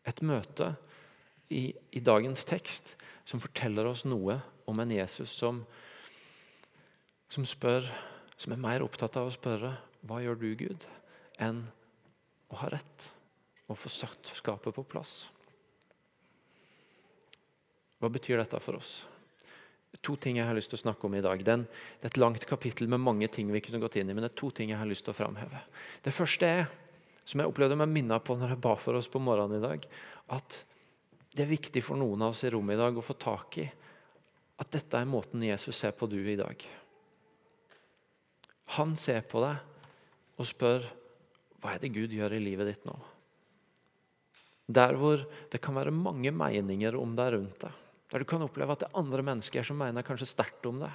Et 0.04 0.20
møte 0.20 0.74
i, 1.48 1.70
i, 1.72 2.00
dagens 2.04 2.44
tekst 2.44 2.92
som 3.24 3.40
forteller 3.40 3.88
oss 3.88 4.04
noe 4.04 4.36
om 4.68 4.80
en 4.82 4.92
Jesus 4.92 5.32
som, 5.32 5.62
som 7.32 7.46
spør, 7.48 7.88
som 8.36 8.52
er 8.52 8.60
mer 8.60 8.84
opptatt 8.84 9.16
av 9.16 9.30
å 9.30 9.34
spørre 9.34 9.72
hva 10.04 10.20
gjør 10.20 10.40
du, 10.42 10.50
Gud, 10.60 10.84
enn 11.40 11.64
å 12.52 12.60
ha 12.60 12.68
rett 12.74 13.08
og 13.64 13.80
få 13.80 13.88
satt 13.88 14.34
skapet 14.36 14.76
på 14.76 14.84
plass. 14.84 15.22
Hva 17.96 18.10
betyr 18.12 18.42
dette 18.42 18.60
for 18.60 18.76
oss? 18.76 18.98
To 20.02 20.16
ting 20.16 20.38
jeg 20.40 20.46
har 20.48 20.56
lyst 20.56 20.72
til 20.72 20.78
å 20.78 20.84
snakke 20.86 21.06
om 21.06 21.14
i 21.14 21.22
dag. 21.24 21.42
Det 21.44 21.52
er, 21.52 21.64
et 22.08 22.18
langt 22.18 22.46
kapittel 22.48 22.88
med 22.90 23.02
mange 23.02 23.28
ting 23.32 23.50
vi 23.52 23.62
kunne 23.64 23.82
gått 23.82 23.98
inn 24.00 24.10
i, 24.10 24.14
men 24.16 24.24
det 24.24 24.32
er 24.32 24.40
to 24.40 24.50
ting 24.54 24.72
jeg 24.72 24.80
har 24.80 24.88
lyst 24.90 25.06
til 25.06 25.14
å 25.14 25.18
framheve. 25.18 25.62
Det 26.02 26.14
første 26.14 26.50
er, 26.50 26.66
som 27.24 27.40
jeg 27.40 27.50
opplevde 27.50 27.78
meg 27.78 27.92
minna 27.92 28.18
på 28.20 28.36
når 28.36 28.54
jeg 28.54 28.62
ba 28.64 28.74
for 28.80 28.98
oss 28.98 29.08
på 29.10 29.22
morgenen 29.22 29.60
i 29.60 29.64
dag, 29.64 29.86
at 30.34 30.58
det 31.34 31.44
er 31.44 31.50
viktig 31.50 31.82
for 31.84 31.98
noen 32.00 32.22
av 32.22 32.34
oss 32.34 32.44
i 32.46 32.52
rommet 32.52 32.76
i 32.76 32.82
dag 32.82 32.98
å 32.98 33.04
få 33.04 33.16
tak 33.18 33.58
i 33.62 33.68
at 34.54 34.70
dette 34.70 34.98
er 34.98 35.08
måten 35.10 35.42
Jesus 35.42 35.78
ser 35.78 35.94
på 35.98 36.06
du 36.10 36.18
i 36.20 36.38
dag. 36.38 36.60
Han 38.78 38.94
ser 39.00 39.24
på 39.26 39.42
deg 39.42 40.38
og 40.38 40.48
spør 40.48 40.86
hva 41.62 41.74
er 41.74 41.82
det 41.82 41.94
Gud 41.94 42.12
gjør 42.12 42.36
i 42.36 42.42
livet 42.42 42.68
ditt 42.70 42.86
nå? 42.86 42.94
Der 44.74 44.94
hvor 44.96 45.24
det 45.52 45.60
kan 45.64 45.76
være 45.76 45.92
mange 45.94 46.30
meninger 46.32 46.96
om 46.96 47.16
deg 47.18 47.34
rundt 47.34 47.64
deg 47.66 47.83
der 48.12 48.22
du 48.22 48.28
kan 48.28 48.42
oppleve 48.44 48.74
at 48.74 48.84
det 48.84 48.90
er 48.90 49.00
andre 49.00 49.24
mennesker 49.26 49.66
som 49.66 49.80
mener 49.80 50.06
kanskje 50.06 50.28
sterkt 50.30 50.66
om 50.68 50.82
deg. 50.82 50.92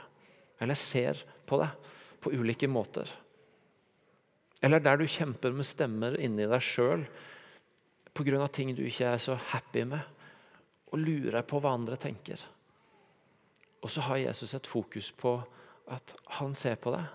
Eller 0.60 0.78
ser 0.78 1.20
på 1.48 1.60
deg 1.62 1.90
på 2.20 2.34
ulike 2.36 2.68
måter. 2.72 3.10
Eller 4.62 4.84
der 4.84 5.00
du 5.00 5.08
kjemper 5.08 5.56
med 5.56 5.68
stemmer 5.68 6.18
inni 6.20 6.48
deg 6.50 6.64
sjøl 6.64 7.06
pga. 8.14 8.48
ting 8.48 8.76
du 8.76 8.84
ikke 8.84 9.14
er 9.14 9.18
så 9.18 9.36
happy 9.36 9.86
med, 9.88 10.02
og 10.92 11.00
lurer 11.00 11.46
på 11.48 11.60
hva 11.62 11.74
andre 11.78 11.96
tenker. 11.96 12.42
Og 13.80 13.90
så 13.90 14.02
har 14.02 14.18
Jesus 14.18 14.54
et 14.54 14.68
fokus 14.68 15.12
på 15.12 15.38
at 15.88 16.16
han 16.40 16.56
ser 16.56 16.76
på 16.76 16.92
deg. 16.92 17.06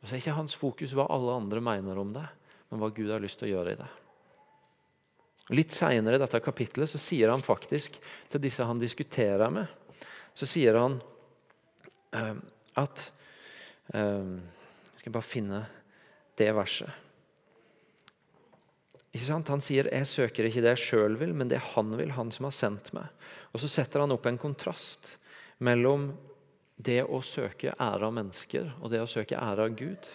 Og 0.00 0.06
så 0.06 0.14
er 0.14 0.22
ikke 0.22 0.38
hans 0.38 0.54
fokus 0.54 0.94
hva 0.96 1.08
alle 1.10 1.34
andre 1.34 1.60
mener 1.60 1.98
om 1.98 2.12
deg, 2.14 2.28
men 2.70 2.80
hva 2.80 2.90
Gud 2.94 3.10
har 3.10 3.20
lyst 3.20 3.40
til 3.42 3.50
å 3.50 3.58
gjøre 3.58 3.74
i 3.74 3.80
deg. 3.80 3.97
Litt 5.56 5.72
seinere 5.72 6.18
i 6.18 6.20
dette 6.20 6.40
kapittelet 6.44 6.90
så 6.90 7.00
sier 7.00 7.32
han 7.32 7.44
faktisk 7.44 7.96
til 8.28 8.42
disse 8.42 8.66
han 8.68 8.80
diskuterer 8.80 9.48
med, 9.52 9.66
så 10.36 10.46
sier 10.46 10.76
han 10.76 10.98
uh, 12.14 12.34
at 12.78 13.12
Jeg 13.88 15.00
skal 15.00 15.12
bare 15.14 15.24
finne 15.24 15.62
det 16.36 16.50
verset. 16.52 16.90
Han 19.48 19.62
sier 19.64 19.88
'jeg 19.88 20.06
søker 20.06 20.44
ikke 20.44 20.60
det 20.60 20.74
jeg 20.76 20.84
sjøl 20.84 21.16
vil, 21.16 21.32
men 21.34 21.48
det 21.48 21.58
han 21.72 21.96
vil, 21.96 22.10
han 22.12 22.30
som 22.30 22.44
har 22.44 22.52
sendt 22.52 22.92
meg'. 22.92 23.08
Og 23.54 23.60
Så 23.60 23.68
setter 23.68 24.00
han 24.00 24.12
opp 24.12 24.26
en 24.26 24.38
kontrast 24.38 25.18
mellom 25.58 26.12
det 26.76 27.02
å 27.02 27.22
søke 27.22 27.74
ære 27.74 28.06
av 28.06 28.12
mennesker 28.12 28.74
og 28.82 28.90
det 28.90 29.00
å 29.00 29.08
søke 29.08 29.34
ære 29.34 29.64
av 29.64 29.74
Gud. 29.74 30.08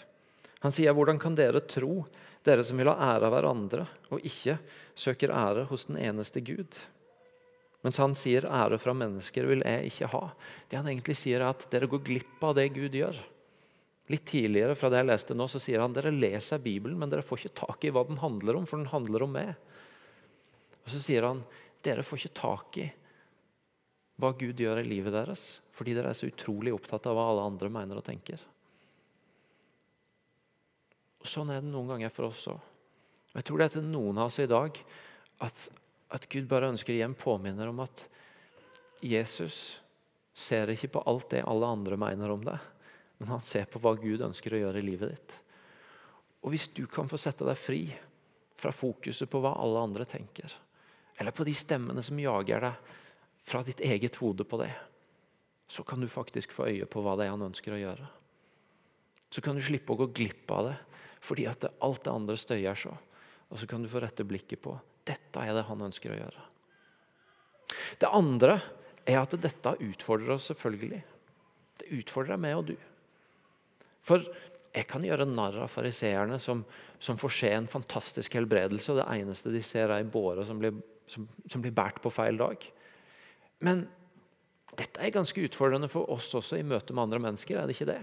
Han 0.62 0.72
sier 0.72 0.93
'hvordan 0.93 1.19
kan 1.19 1.36
dere 1.36 1.60
tro 1.60 2.06
dere 2.43 2.63
som 2.65 2.79
vil 2.79 2.89
ha 2.91 3.13
ære 3.13 3.27
av 3.29 3.36
hverandre 3.36 3.86
og 4.12 4.25
ikke 4.27 4.58
søker 4.99 5.34
ære 5.36 5.67
hos 5.69 5.88
den 5.89 5.99
eneste 6.01 6.43
Gud. 6.43 6.77
Mens 7.84 7.99
han 7.99 8.15
sier 8.15 8.47
ære 8.47 8.79
fra 8.79 8.95
mennesker 8.95 9.47
vil 9.47 9.63
jeg 9.65 9.91
ikke 9.91 10.10
ha. 10.13 10.23
Det 10.71 10.79
han 10.79 10.88
egentlig 10.88 11.17
sier 11.19 11.41
er 11.41 11.51
at 11.51 11.67
dere 11.71 11.89
går 11.91 12.03
glipp 12.06 12.43
av 12.47 12.56
det 12.60 12.69
Gud 12.75 12.95
gjør. 12.95 13.17
Litt 14.12 14.25
tidligere 14.27 14.75
fra 14.75 14.89
det 14.91 15.01
jeg 15.01 15.10
leste 15.10 15.36
nå, 15.36 15.47
så 15.51 15.60
sier 15.63 15.84
han 15.84 15.95
dere 15.95 16.12
leser 16.12 16.63
Bibelen, 16.63 16.97
men 16.99 17.12
dere 17.12 17.23
får 17.23 17.43
ikke 17.43 17.60
tak 17.62 17.88
i 17.88 17.91
hva 17.95 18.03
den 18.08 18.19
handler 18.19 18.60
om, 18.60 18.67
for 18.67 18.79
den 18.79 18.91
handler 18.91 19.23
om 19.23 19.36
meg. 19.36 19.53
Og 20.84 20.91
Så 20.91 20.99
sier 21.03 21.27
han 21.27 21.43
dere 21.84 22.03
får 22.08 22.21
ikke 22.21 22.39
tak 22.39 22.79
i 22.84 22.89
hva 24.21 24.32
Gud 24.38 24.60
gjør 24.60 24.79
i 24.79 24.88
livet 24.88 25.15
deres, 25.15 25.45
fordi 25.75 25.95
dere 25.97 26.12
er 26.13 26.17
så 26.17 26.29
utrolig 26.29 26.71
opptatt 26.75 27.08
av 27.10 27.17
hva 27.17 27.29
alle 27.32 27.47
andre 27.49 27.71
mener 27.73 27.99
og 27.99 28.06
tenker. 28.08 28.39
Og 31.24 31.30
Sånn 31.32 31.54
er 31.54 31.64
det 31.64 31.72
noen 31.72 31.94
ganger 31.96 32.12
for 32.12 32.28
oss 32.28 32.44
òg. 32.52 32.60
Jeg 33.34 33.48
tror 33.48 33.60
det 33.60 33.66
er 33.66 33.76
til 33.78 33.88
noen 33.88 34.20
av 34.20 34.30
oss 34.30 34.42
i 34.44 34.50
dag 34.50 34.76
at, 35.42 35.62
at 36.14 36.28
Gud 36.30 36.50
bare 36.52 36.70
ønsker 36.74 36.94
å 36.94 36.98
gi 36.98 37.06
en 37.06 37.18
påminner 37.18 37.72
om 37.72 37.80
at 37.82 38.04
Jesus 39.04 39.80
ser 40.34 40.70
ikke 40.74 40.92
på 40.94 41.04
alt 41.10 41.32
det 41.34 41.46
alle 41.48 41.70
andre 41.70 41.98
mener 42.00 42.34
om 42.34 42.44
deg, 42.46 42.60
men 43.20 43.32
han 43.32 43.42
ser 43.46 43.66
på 43.70 43.82
hva 43.82 43.96
Gud 43.98 44.22
ønsker 44.26 44.54
å 44.54 44.62
gjøre 44.66 44.82
i 44.82 44.86
livet 44.86 45.16
ditt. 45.16 45.36
Og 46.44 46.54
Hvis 46.54 46.70
du 46.76 46.86
kan 46.92 47.10
få 47.10 47.18
sette 47.22 47.48
deg 47.48 47.58
fri 47.58 47.84
fra 48.60 48.74
fokuset 48.76 49.30
på 49.32 49.42
hva 49.42 49.56
alle 49.64 49.82
andre 49.88 50.06
tenker, 50.10 50.52
eller 51.18 51.36
på 51.36 51.46
de 51.48 51.54
stemmene 51.56 52.04
som 52.04 52.20
jager 52.20 52.68
deg 52.68 52.94
fra 53.44 53.62
ditt 53.66 53.82
eget 53.84 54.18
hode 54.22 54.46
på 54.48 54.60
det, 54.62 54.72
så 55.70 55.84
kan 55.88 56.02
du 56.02 56.10
faktisk 56.12 56.54
få 56.54 56.68
øye 56.70 56.88
på 56.90 57.02
hva 57.02 57.16
det 57.18 57.28
er 57.28 57.34
han 57.34 57.48
ønsker 57.48 57.76
å 57.76 57.82
gjøre. 57.82 58.08
Så 59.34 59.42
kan 59.42 59.58
du 59.58 59.64
slippe 59.64 59.94
å 59.94 60.04
gå 60.04 60.12
glipp 60.14 60.52
av 60.54 60.68
det 60.70 60.76
fordi 61.24 61.48
at 61.50 61.66
alt 61.84 62.04
det 62.04 62.14
andre 62.14 62.36
støyer 62.40 62.78
så. 62.78 62.94
Og 63.50 63.60
så 63.62 63.68
kan 63.70 63.84
du 63.84 63.92
få 63.92 64.02
rette 64.04 64.26
blikket 64.28 64.62
på 64.64 64.76
dette 65.04 65.44
er 65.44 65.56
det 65.56 65.66
han 65.68 65.84
ønsker 65.84 66.14
å 66.14 66.18
gjøre. 66.18 66.46
Det 68.00 68.10
andre 68.12 68.58
er 69.04 69.20
at 69.20 69.36
dette 69.42 69.76
utfordrer 69.84 70.36
oss 70.36 70.50
selvfølgelig. 70.52 71.02
Det 71.82 71.90
utfordrer 72.00 72.40
meg 72.40 72.56
og 72.60 72.70
du. 72.72 72.76
For 74.04 74.24
jeg 74.74 74.88
kan 74.90 75.04
gjøre 75.06 75.28
narr 75.30 75.60
av 75.66 75.72
fariseerne 75.72 76.40
som, 76.42 76.64
som, 77.04 77.20
får 77.20 77.36
se 77.36 77.52
en 77.54 77.70
fantastisk 77.70 78.40
helbredelse, 78.40 78.94
og 78.94 79.02
det 79.02 79.10
eneste 79.20 79.52
de 79.54 79.62
ser, 79.64 79.92
er 79.92 80.02
ei 80.02 80.08
båre 80.08 80.48
som 80.48 80.60
blir, 80.62 80.80
som, 81.12 81.28
som 81.52 81.64
blir 81.64 81.76
båret 81.76 82.02
på 82.04 82.12
feil 82.14 82.40
dag. 82.40 82.64
Men 83.64 83.86
dette 84.74 85.04
er 85.04 85.14
ganske 85.14 85.44
utfordrende 85.46 85.92
for 85.92 86.10
oss 86.12 86.32
også 86.40 86.58
i 86.58 86.66
møte 86.66 86.96
med 86.96 87.06
andre 87.06 87.22
mennesker, 87.28 87.60
er 87.60 87.70
det 87.70 87.78
ikke 87.78 87.92
det? 87.92 88.02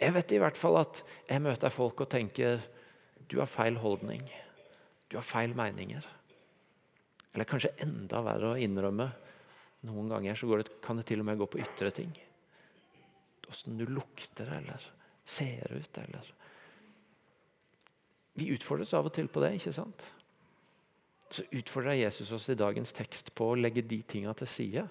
Jeg 0.00 0.14
vet 0.16 0.32
i 0.32 0.38
hvert 0.40 0.56
fall 0.56 0.78
at 0.80 1.02
jeg 1.28 1.42
møter 1.44 1.72
folk 1.72 2.00
og 2.00 2.08
tenker 2.12 2.62
du 3.30 3.38
har 3.38 3.50
feil 3.50 3.76
holdning. 3.78 4.22
Du 5.10 5.18
har 5.18 5.26
feil 5.26 5.52
meninger. 5.54 6.06
Eller 7.34 7.46
kanskje 7.46 7.74
enda 7.84 8.22
verre 8.26 8.54
å 8.54 8.58
innrømme. 8.58 9.06
Noen 9.86 10.10
ganger 10.10 10.36
så 10.36 10.48
det, 10.58 10.72
kan 10.82 10.98
det 10.98 11.06
til 11.08 11.22
og 11.22 11.28
med 11.28 11.38
gå 11.40 11.46
på 11.52 11.60
ytre 11.62 11.92
ting. 11.94 12.10
Åssen 13.50 13.78
du 13.78 13.86
lukter 13.86 14.50
eller 14.58 14.82
ser 15.26 15.70
ut 15.72 15.98
eller 15.98 16.36
Vi 18.38 18.50
utfordres 18.54 18.94
av 18.94 19.08
og 19.08 19.14
til 19.14 19.28
på 19.28 19.42
det, 19.42 19.56
ikke 19.58 19.74
sant? 19.74 20.04
Så 21.30 21.44
utfordrer 21.54 21.98
Jesus 21.98 22.30
oss 22.32 22.48
i 22.50 22.58
dagens 22.58 22.92
tekst 22.94 23.34
på 23.36 23.50
å 23.50 23.58
legge 23.58 23.82
de 23.86 24.00
tinga 24.02 24.32
til 24.38 24.48
side. 24.50 24.84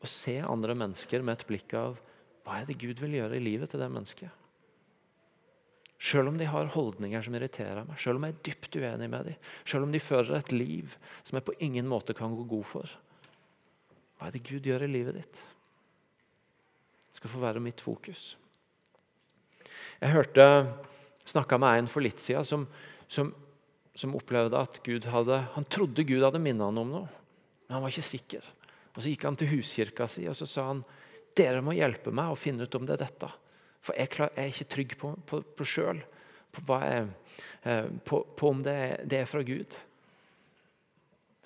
Og 0.00 0.08
se 0.08 0.38
andre 0.40 0.76
mennesker 0.76 1.24
med 1.24 1.36
et 1.36 1.46
blikk 1.48 1.74
av 1.76 1.96
hva 2.46 2.60
er 2.60 2.68
det 2.68 2.78
Gud 2.78 3.00
vil 3.02 3.16
gjøre 3.18 3.40
i 3.40 3.42
livet 3.42 3.72
til 3.72 3.82
det 3.82 3.88
mennesket. 3.90 4.42
Selv 5.98 6.30
om 6.30 6.36
de 6.38 6.46
har 6.46 6.68
holdninger 6.70 7.24
som 7.24 7.34
irriterer 7.34 7.82
meg, 7.88 7.98
selv 7.98 8.20
om 8.20 8.26
jeg 8.26 8.36
er 8.36 8.42
dypt 8.46 8.76
uenig 8.78 9.08
med 9.10 9.30
dem, 9.30 9.44
selv 9.66 9.86
om 9.86 9.92
de 9.94 10.02
fører 10.02 10.36
et 10.38 10.52
liv 10.54 10.94
som 11.24 11.38
jeg 11.38 11.46
på 11.46 11.56
ingen 11.66 11.88
måte 11.90 12.14
kan 12.14 12.36
gå 12.36 12.44
god 12.46 12.66
for. 12.68 12.92
Hva 14.16 14.28
er 14.28 14.36
det 14.36 14.44
Gud 14.46 14.68
gjør 14.68 14.84
i 14.86 14.90
livet 14.92 15.18
ditt? 15.18 15.40
Det 17.10 17.18
skal 17.18 17.32
få 17.32 17.40
være 17.42 17.64
mitt 17.64 17.82
fokus. 17.82 18.34
Jeg 19.98 20.12
hørte 20.12 20.46
snakka 21.26 21.58
med 21.58 21.80
en 21.80 21.90
for 21.90 22.04
litt 22.04 22.20
siden 22.22 22.46
som, 22.46 22.66
som, 23.08 23.32
som, 23.96 24.14
opplevde 24.14 24.60
at 24.60 24.78
Gud 24.84 25.08
hadde 25.10 25.40
Han 25.56 25.66
trodde 25.66 26.04
Gud 26.06 26.22
hadde 26.22 26.42
minnet 26.44 26.68
han 26.68 26.82
om 26.84 26.92
noe, 26.92 27.08
men 27.66 27.74
han 27.74 27.82
var 27.82 27.90
ikke 27.90 28.06
sikker. 28.06 28.46
Og 28.94 29.02
Så 29.02 29.10
gikk 29.10 29.26
han 29.26 29.40
til 29.40 29.50
huskirka 29.56 30.06
si 30.08 30.28
og 30.28 30.36
så 30.38 30.46
sa 30.48 30.68
han, 30.70 30.84
dere 31.36 31.62
må 31.64 31.74
hjelpe 31.76 32.12
meg 32.14 32.32
å 32.32 32.38
finne 32.38 32.66
ut 32.66 32.78
om 32.78 32.86
det 32.86 32.96
er 32.96 33.04
dette. 33.06 33.30
For 33.84 33.96
jeg, 33.98 34.10
klar, 34.14 34.32
jeg 34.34 34.42
er 34.42 34.54
ikke 34.54 34.72
trygg 34.74 34.94
på, 35.00 35.12
på, 35.28 35.40
på 35.56 35.66
sjøl, 35.68 36.00
på, 36.56 36.78
eh, 36.82 37.90
på, 38.04 38.22
på, 38.36 38.48
om 38.50 38.62
det 38.64 38.76
er, 38.86 38.94
det 39.06 39.20
er 39.22 39.28
fra 39.30 39.42
Gud. 39.46 39.76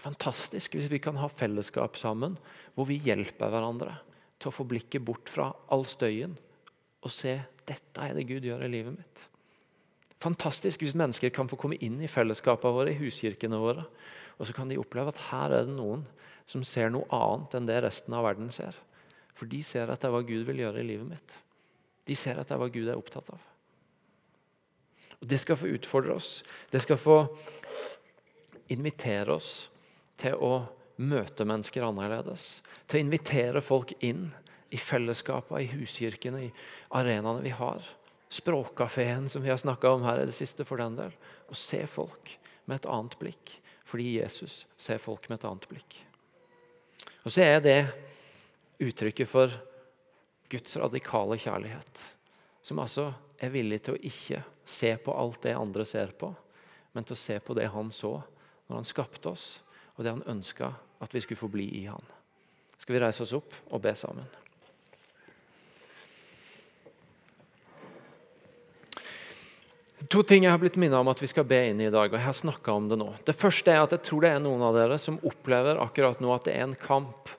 Fantastisk 0.00 0.78
hvis 0.78 0.88
vi 0.88 1.00
kan 1.02 1.18
ha 1.20 1.28
fellesskap 1.28 1.98
sammen 2.00 2.38
hvor 2.76 2.88
vi 2.88 3.00
hjelper 3.04 3.52
hverandre 3.52 3.98
til 4.40 4.48
å 4.48 4.54
få 4.54 4.64
blikket 4.68 5.04
bort 5.04 5.28
fra 5.28 5.50
all 5.74 5.84
støyen 5.88 6.38
og 7.04 7.12
se 7.12 7.34
dette 7.68 8.04
er 8.04 8.16
det 8.16 8.28
Gud 8.28 8.46
gjør 8.46 8.64
i 8.64 8.70
livet 8.72 8.96
mitt. 8.96 9.26
Fantastisk 10.20 10.82
hvis 10.84 10.96
mennesker 10.98 11.32
kan 11.32 11.48
få 11.48 11.56
komme 11.60 11.78
inn 11.80 12.00
i 12.04 12.10
fellesskapene 12.10 12.76
våre, 12.76 12.92
i 12.92 13.00
huskirkene 13.00 13.60
våre. 13.60 13.86
Og 14.40 14.48
så 14.48 14.56
kan 14.56 14.68
de 14.68 14.78
oppleve 14.80 15.12
at 15.12 15.20
her 15.30 15.54
er 15.56 15.68
det 15.68 15.76
noen 15.76 16.04
som 16.48 16.64
ser 16.66 16.90
noe 16.92 17.08
annet 17.14 17.56
enn 17.56 17.68
det 17.68 17.78
resten 17.84 18.16
av 18.16 18.26
verden 18.26 18.50
ser. 18.52 18.76
For 19.40 19.48
de 19.48 19.62
ser 19.64 19.88
at 19.88 20.02
det 20.02 20.10
er 20.10 20.12
hva 20.12 20.20
Gud 20.20 20.42
vil 20.44 20.58
gjøre 20.60 20.82
i 20.82 20.84
livet 20.84 21.08
mitt. 21.08 21.36
De 22.04 22.12
ser 22.18 22.36
at 22.36 22.50
det 22.50 22.52
er 22.52 22.60
hva 22.60 22.66
Gud 22.68 22.90
er 22.90 22.98
opptatt 22.98 23.30
av. 23.32 23.46
Og 25.20 25.28
Det 25.28 25.38
skal 25.40 25.56
få 25.56 25.70
utfordre 25.72 26.12
oss. 26.12 26.42
Det 26.68 26.82
skal 26.84 27.00
få 27.00 27.16
invitere 28.68 29.32
oss 29.32 29.70
til 30.20 30.36
å 30.36 30.66
møte 31.00 31.46
mennesker 31.48 31.86
annerledes. 31.86 32.60
Til 32.84 33.00
å 33.00 33.04
invitere 33.06 33.64
folk 33.64 33.94
inn 34.04 34.26
i 34.68 34.76
fellesskapene, 34.76 35.62
i 35.64 35.72
huskirkene, 35.72 36.44
i 36.44 36.52
arenaene 37.00 37.40
vi 37.40 37.56
har. 37.56 37.80
Språkkafeen 38.28 39.32
som 39.32 39.40
vi 39.40 39.54
har 39.54 39.60
snakka 39.60 39.96
om 39.96 40.04
her 40.04 40.20
i 40.20 40.28
det 40.28 40.36
siste, 40.36 40.68
for 40.68 40.84
den 40.84 41.00
del. 41.00 41.16
Å 41.48 41.56
se 41.56 41.80
folk 41.88 42.36
med 42.68 42.82
et 42.82 42.92
annet 42.92 43.16
blikk. 43.24 43.56
Fordi 43.88 44.18
Jesus 44.20 44.66
ser 44.76 45.00
folk 45.00 45.32
med 45.32 45.40
et 45.40 45.48
annet 45.48 45.68
blikk. 45.72 45.96
Og 47.24 47.32
så 47.32 47.48
er 47.48 47.64
det 47.64 47.78
uttrykket 48.80 49.28
for 49.28 49.52
Guds 50.50 50.76
radikale 50.80 51.38
kjærlighet. 51.38 52.04
Som 52.62 52.80
altså 52.82 53.10
er 53.40 53.52
villig 53.54 53.82
til 53.84 53.96
å 53.96 54.02
ikke 54.10 54.42
se 54.66 54.94
på 55.00 55.14
alt 55.16 55.42
det 55.44 55.56
andre 55.56 55.86
ser 55.88 56.12
på, 56.18 56.32
men 56.92 57.06
til 57.06 57.16
å 57.16 57.22
se 57.22 57.38
på 57.40 57.56
det 57.56 57.70
han 57.72 57.92
så 57.94 58.16
når 58.66 58.80
han 58.80 58.88
skapte 58.88 59.32
oss, 59.32 59.46
og 59.96 60.04
det 60.04 60.14
han 60.14 60.26
ønska 60.30 60.72
at 61.00 61.14
vi 61.14 61.22
skulle 61.24 61.40
få 61.40 61.50
bli 61.52 61.68
i 61.80 61.86
han. 61.88 62.04
Skal 62.78 62.96
vi 62.96 63.02
reise 63.02 63.24
oss 63.24 63.34
opp 63.36 63.56
og 63.70 63.82
be 63.84 63.94
sammen? 63.98 64.28
To 70.10 70.22
ting 70.26 70.46
jeg 70.46 70.50
har 70.50 70.58
blitt 70.58 70.78
minnet 70.80 70.98
om 70.98 71.10
at 71.12 71.20
vi 71.22 71.28
skal 71.30 71.44
be 71.46 71.58
inn 71.70 71.80
i 71.82 71.86
i 71.86 71.92
dag. 71.92 72.08
og 72.08 72.16
jeg 72.16 72.24
har 72.24 72.34
om 72.72 72.88
Det 72.88 72.96
nå. 72.98 73.12
Det 73.24 73.36
første 73.36 73.70
er 73.70 73.82
at 73.82 73.92
jeg 73.94 74.02
tror 74.08 74.24
det 74.24 74.30
er 74.32 74.40
noen 74.42 74.62
av 74.64 74.74
dere 74.74 74.96
som 74.98 75.20
opplever 75.22 75.78
akkurat 75.78 76.18
nå 76.24 76.32
at 76.34 76.48
det 76.48 76.54
er 76.56 76.64
en 76.64 76.74
kamp 76.74 77.30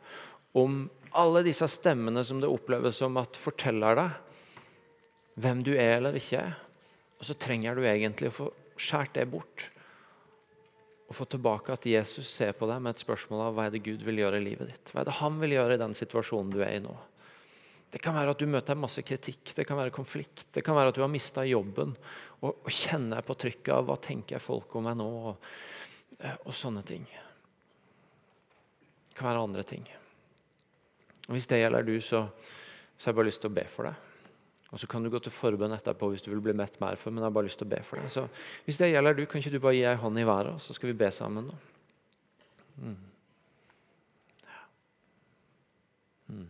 om 0.56 0.86
alle 1.18 1.44
disse 1.46 1.68
stemmene 1.68 2.24
som 2.26 2.40
det 2.42 2.50
oppleves 2.50 3.00
som 3.02 3.18
at 3.20 3.40
forteller 3.40 3.98
deg 4.00 5.42
hvem 5.42 5.62
du 5.66 5.74
er 5.76 5.98
eller 5.98 6.18
ikke 6.18 6.42
er. 6.42 6.58
Og 7.20 7.28
så 7.28 7.38
trenger 7.38 7.78
du 7.78 7.86
egentlig 7.86 8.32
å 8.32 8.38
få 8.40 8.50
skåret 8.82 9.14
det 9.16 9.28
bort. 9.30 9.68
Og 11.12 11.18
få 11.18 11.28
tilbake 11.30 11.74
at 11.76 11.86
Jesus 11.86 12.30
ser 12.32 12.56
på 12.58 12.68
deg 12.70 12.82
med 12.82 12.96
et 12.96 13.04
spørsmål 13.04 13.46
av 13.46 13.56
hva 13.56 13.68
er 13.68 13.76
det 13.76 13.84
Gud 13.86 14.04
vil 14.08 14.24
gjøre 14.24 14.40
i 14.40 14.46
livet 14.46 14.72
ditt. 14.72 14.92
Hva 14.94 15.04
er 15.04 15.10
det 15.10 15.20
han 15.20 15.40
vil 15.42 15.58
gjøre 15.58 15.76
i 15.76 15.82
den 15.82 15.96
situasjonen 15.98 16.54
du 16.54 16.62
er 16.64 16.78
i 16.78 16.84
nå. 16.84 16.96
Det 17.92 18.00
kan 18.00 18.16
være 18.16 18.32
at 18.32 18.40
du 18.40 18.48
møter 18.48 18.80
masse 18.80 19.04
kritikk, 19.04 19.52
det 19.58 19.66
kan 19.68 19.76
være 19.76 19.92
konflikt, 19.92 20.46
det 20.56 20.64
kan 20.64 20.78
være 20.78 20.94
at 20.94 20.96
du 20.96 21.02
har 21.04 21.12
mista 21.12 21.44
jobben 21.44 21.92
og, 22.40 22.54
og, 22.54 22.70
kjenner 22.72 23.26
på 23.28 23.36
trykket 23.36 23.74
av 23.76 23.90
hva 23.90 23.98
tenker 24.00 24.40
folk 24.40 24.78
om 24.80 24.88
meg 24.88 24.96
nå, 25.02 25.10
og, 25.34 25.50
og 26.48 26.56
sånne 26.56 26.86
ting. 26.88 27.04
Det 29.12 29.18
kan 29.20 29.28
være 29.28 29.44
andre 29.44 29.68
ting. 29.68 29.84
Og 31.28 31.36
Hvis 31.36 31.48
det 31.48 31.62
gjelder 31.62 31.86
du, 31.86 31.94
så, 32.02 32.24
så 32.98 33.08
har 33.08 33.14
jeg 33.14 33.20
bare 33.20 33.30
lyst 33.30 33.44
til 33.44 33.52
å 33.52 33.58
be 33.60 33.66
for 33.70 33.90
deg. 33.90 34.08
Og 34.72 34.80
Så 34.80 34.88
kan 34.88 35.04
du 35.04 35.10
gå 35.12 35.20
til 35.20 35.34
forbønn 35.36 35.76
etterpå 35.76 36.10
hvis 36.12 36.24
du 36.24 36.30
vil 36.32 36.44
bli 36.44 36.56
mett 36.56 36.80
mer 36.80 36.96
for 37.00 37.12
men 37.12 37.22
jeg 37.22 37.28
har 37.28 37.36
bare 37.36 37.50
lyst 37.50 37.60
til 37.60 37.68
å 37.68 37.74
be 37.74 37.82
for 37.84 38.00
deg. 38.00 38.12
Så 38.12 38.26
Hvis 38.66 38.80
det 38.80 38.94
gjelder 38.94 39.18
du, 39.18 39.26
kan 39.28 39.44
ikke 39.44 39.54
du 39.54 39.60
bare 39.64 39.76
gi 39.76 39.86
ei 39.90 40.00
hånd 40.00 40.20
i 40.20 40.28
været, 40.28 40.56
og 40.56 40.64
så 40.64 40.76
skal 40.78 40.94
vi 40.94 41.00
be 41.04 41.12
sammen 41.12 41.52
nå. 41.52 41.58
Mm. 42.82 43.00
Mm. 46.32 46.48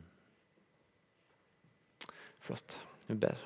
Flott. 2.45 2.77
Vi 3.07 3.17
ber. 3.17 3.41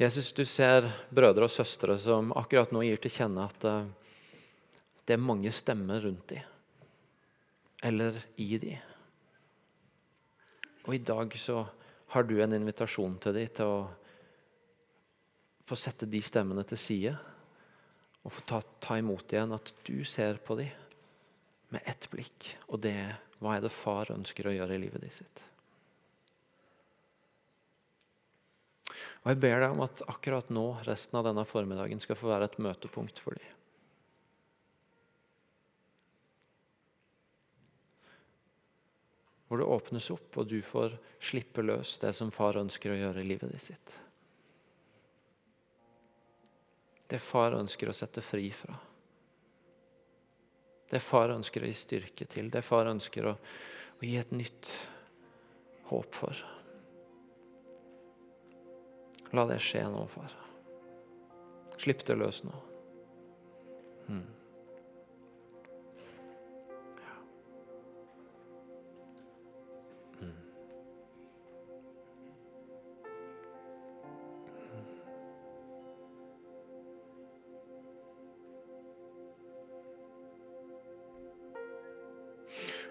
Jesus, 0.00 0.32
du 0.32 0.44
ser 0.44 0.88
brødre 1.12 1.46
og 1.46 1.52
søstre 1.52 1.94
som 2.00 2.32
akkurat 2.36 2.72
nå 2.72 2.82
gir 2.84 2.98
til 3.00 3.12
kjenne 3.12 3.46
at 3.48 3.64
uh, 3.64 3.86
det 5.06 5.14
er 5.14 5.22
mange 5.22 5.52
stemmer 5.54 6.02
rundt 6.04 6.26
dem, 6.32 6.42
eller 7.84 8.18
i 8.36 8.56
dem. 8.60 8.95
Og 10.86 10.94
i 10.94 11.02
dag 11.02 11.32
så 11.38 11.64
har 12.14 12.26
du 12.26 12.36
en 12.40 12.54
invitasjon 12.54 13.18
til 13.22 13.34
dem 13.34 13.54
til 13.54 13.70
å 13.70 13.78
få 15.66 15.78
sette 15.78 16.06
de 16.06 16.20
stemmene 16.22 16.62
til 16.66 16.78
side 16.78 17.14
og 18.26 18.32
få 18.34 18.44
ta, 18.46 18.60
ta 18.82 18.98
imot 18.98 19.32
igjen 19.34 19.54
at 19.54 19.72
du 19.86 19.98
ser 20.06 20.38
på 20.42 20.58
dem 20.58 20.70
med 21.74 21.82
ett 21.90 22.06
blikk. 22.10 22.52
Og 22.70 22.80
det 22.82 22.96
hva 23.42 23.56
er 23.56 23.66
det 23.66 23.74
far 23.74 24.10
ønsker 24.14 24.48
å 24.48 24.54
gjøre 24.54 24.78
i 24.78 24.82
livet 24.86 25.02
ditt 25.02 25.18
sitt. 25.18 25.42
Og 29.24 29.32
Jeg 29.32 29.40
ber 29.42 29.58
deg 29.58 29.74
om 29.74 29.82
at 29.82 30.04
akkurat 30.06 30.50
nå, 30.54 30.66
resten 30.86 31.18
av 31.18 31.26
denne 31.26 31.42
formiddagen, 31.48 32.00
skal 32.00 32.18
få 32.18 32.30
være 32.30 32.46
et 32.46 32.60
møtepunkt 32.62 33.18
for 33.22 33.34
dem. 33.34 33.55
Hvor 39.46 39.60
det 39.60 39.68
åpnes 39.70 40.10
opp, 40.10 40.32
og 40.40 40.48
du 40.50 40.58
får 40.62 40.96
slippe 41.22 41.62
løs 41.62 41.98
det 42.02 42.12
som 42.16 42.32
far 42.34 42.58
ønsker 42.58 42.92
å 42.92 42.98
gjøre 42.98 43.22
i 43.22 43.28
livet 43.28 43.52
ditt 43.52 43.66
sitt. 43.68 43.94
Det 47.06 47.20
far 47.22 47.54
ønsker 47.54 47.88
å 47.88 47.94
sette 47.94 48.24
fri 48.24 48.48
fra. 48.50 48.74
Det 50.90 50.98
far 51.02 51.34
ønsker 51.34 51.62
å 51.62 51.70
gi 51.70 51.78
styrke 51.78 52.26
til. 52.30 52.50
Det 52.50 52.62
far 52.66 52.90
ønsker 52.90 53.30
å, 53.30 53.36
å 53.98 54.06
gi 54.06 54.16
et 54.18 54.34
nytt 54.34 54.72
håp 55.90 56.14
for. 56.14 56.42
La 59.34 59.46
det 59.46 59.58
skje 59.62 59.82
nå, 59.90 60.02
far. 60.10 60.34
Slipp 61.78 62.04
det 62.06 62.16
løs 62.18 62.42
nå. 62.46 62.54
Hmm. 64.06 64.26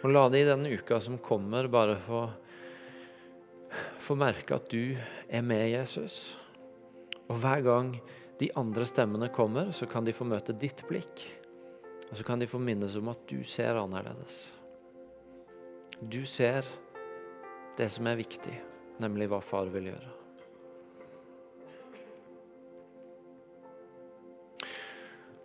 Og 0.05 0.11
la 0.13 0.27
det 0.29 0.43
i 0.43 0.45
denne 0.45 0.69
uka 0.69 0.99
som 1.01 1.17
kommer, 1.17 1.65
bare 1.65 1.95
få, 1.97 2.19
få 3.97 4.13
merke 4.21 4.53
at 4.53 4.67
du 4.69 4.93
er 4.93 5.41
med 5.41 5.63
Jesus. 5.71 6.35
Og 7.25 7.39
hver 7.41 7.63
gang 7.65 7.89
de 8.37 8.51
andre 8.53 8.85
stemmene 8.85 9.31
kommer, 9.33 9.71
så 9.73 9.87
kan 9.89 10.05
de 10.05 10.13
få 10.13 10.27
møte 10.29 10.53
ditt 10.61 10.83
blikk. 10.85 11.23
Og 12.11 12.19
så 12.19 12.27
kan 12.27 12.37
de 12.37 12.45
få 12.45 12.61
minnes 12.61 12.93
om 12.99 13.09
at 13.09 13.23
du 13.25 13.39
ser 13.49 13.79
annerledes. 13.81 14.43
Du 15.97 16.21
ser 16.29 16.69
det 17.79 17.89
som 17.89 18.05
er 18.05 18.21
viktig, 18.21 18.53
nemlig 19.01 19.31
hva 19.33 19.41
far 19.41 19.73
vil 19.73 19.89
gjøre. 19.89 20.13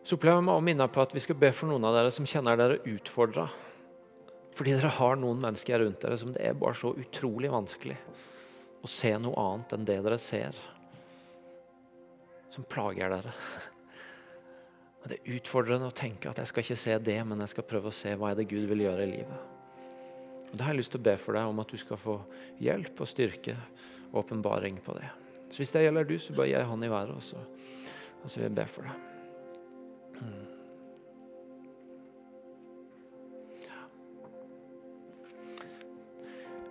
Så 0.04 0.20
opplever 0.20 0.44
jeg 0.44 0.52
å 0.52 0.60
minne 0.68 0.92
på 0.92 1.00
at 1.00 1.16
vi 1.16 1.24
skal 1.24 1.40
be 1.40 1.48
for 1.56 1.72
noen 1.72 1.88
av 1.88 1.96
dere 1.96 2.12
som 2.12 2.28
kjenner 2.28 2.60
dere 2.60 2.80
utfordra 2.92 3.48
fordi 4.60 4.74
dere 4.76 4.92
har 4.92 5.14
noen 5.16 5.38
mennesker 5.40 5.80
rundt 5.80 6.02
dere 6.04 6.18
som 6.20 6.34
det 6.34 6.42
er 6.44 6.56
bare 6.60 6.76
så 6.76 6.90
utrolig 6.92 7.48
vanskelig 7.48 7.94
å 8.84 8.88
se 8.92 9.14
noe 9.16 9.40
annet 9.40 9.72
enn 9.72 9.86
det 9.88 9.96
dere 10.04 10.18
ser. 10.20 10.58
Som 12.52 12.66
plager 12.68 13.08
dere. 13.08 13.32
Og 15.00 15.08
Det 15.08 15.16
er 15.16 15.38
utfordrende 15.38 15.88
å 15.88 15.96
tenke 15.96 16.28
at 16.28 16.42
jeg 16.42 16.50
skal 16.50 16.66
ikke 16.66 16.76
se 16.82 16.98
det, 17.08 17.16
men 17.24 17.40
jeg 17.40 17.54
skal 17.54 17.68
prøve 17.72 17.88
å 17.88 17.96
se 18.02 18.12
hva 18.20 18.34
er 18.34 18.36
det 18.42 18.50
Gud 18.52 18.68
vil 18.68 18.84
gjøre 18.84 19.08
i 19.08 19.12
livet. 19.14 19.56
Og 20.50 20.52
Da 20.52 20.66
har 20.66 20.74
jeg 20.74 20.82
lyst 20.82 20.92
til 20.92 21.00
å 21.00 21.08
be 21.08 21.16
for 21.24 21.40
deg 21.40 21.48
om 21.54 21.64
at 21.64 21.72
du 21.72 21.80
skal 21.80 22.04
få 22.04 22.20
hjelp 22.60 23.00
og 23.00 23.08
styrke 23.08 23.56
og 24.10 24.22
åpenbaring 24.26 24.84
på 24.84 25.00
det. 25.00 25.08
Så 25.48 25.64
Hvis 25.64 25.72
det 25.72 25.86
gjelder 25.86 26.04
du, 26.04 26.18
så 26.20 26.36
bare 26.36 26.52
gi 26.52 26.64
han 26.68 26.84
i 26.84 26.92
været, 26.92 27.16
og 27.16 27.24
så, 27.24 27.40
og 28.20 28.28
så 28.28 28.42
vil 28.42 28.50
jeg 28.50 28.58
be 28.60 28.72
for 28.76 28.92
deg. 28.92 29.04
Mm. 30.20 30.59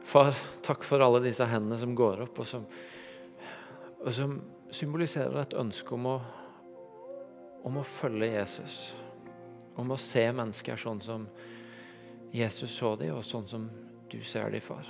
Far, 0.09 0.33
takk 0.65 0.81
for 0.87 1.03
alle 1.05 1.19
disse 1.21 1.45
hendene 1.45 1.77
som 1.77 1.91
går 1.93 2.23
opp, 2.23 2.39
og 2.41 2.47
som, 2.49 2.63
og 3.99 4.09
som 4.15 4.39
symboliserer 4.73 5.37
et 5.43 5.53
ønske 5.59 5.93
om 5.93 6.07
å, 6.09 6.15
om 7.69 7.77
å 7.77 7.85
følge 7.85 8.31
Jesus. 8.31 8.79
Om 9.77 9.93
å 9.93 9.99
se 10.01 10.23
mennesker 10.33 10.81
sånn 10.81 11.03
som 11.05 11.29
Jesus 12.33 12.73
så 12.73 12.95
dem, 12.97 13.19
og 13.19 13.27
sånn 13.27 13.45
som 13.53 13.69
du 14.09 14.17
ser 14.25 14.49
dem, 14.49 14.65
far. 14.65 14.89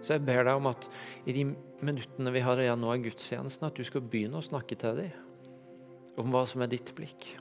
Så 0.00 0.14
jeg 0.14 0.24
ber 0.24 0.46
deg 0.48 0.56
om 0.56 0.72
at 0.72 0.88
i 1.28 1.36
de 1.36 1.50
minuttene 1.84 2.32
vi 2.32 2.44
har 2.48 2.60
igjen 2.64 2.80
nå 2.80 2.94
av 2.94 3.04
gudstjenesten, 3.04 3.68
at 3.68 3.76
du 3.76 3.84
skal 3.84 4.08
begynne 4.08 4.40
å 4.40 4.48
snakke 4.48 4.80
til 4.80 4.96
dem 5.04 6.20
om 6.20 6.32
hva 6.32 6.46
som 6.48 6.64
er 6.64 6.72
ditt 6.72 6.94
blikk. 6.96 7.34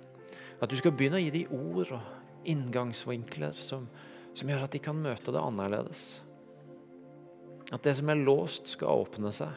At 0.59 0.67
du 0.67 0.75
skal 0.75 0.91
begynne 0.91 1.21
å 1.21 1.23
gi 1.23 1.37
dem 1.39 1.55
ord 1.55 1.95
og 1.95 2.47
inngangsvinkler 2.51 3.55
som, 3.55 3.87
som 4.35 4.51
gjør 4.51 4.67
at 4.67 4.75
de 4.75 4.83
kan 4.83 4.99
møte 4.99 5.31
det 5.31 5.39
annerledes. 5.39 6.09
At 7.69 7.83
det 7.85 7.93
som 7.99 8.09
er 8.09 8.21
låst, 8.21 8.71
skal 8.73 9.03
åpne 9.03 9.31
seg. 9.33 9.51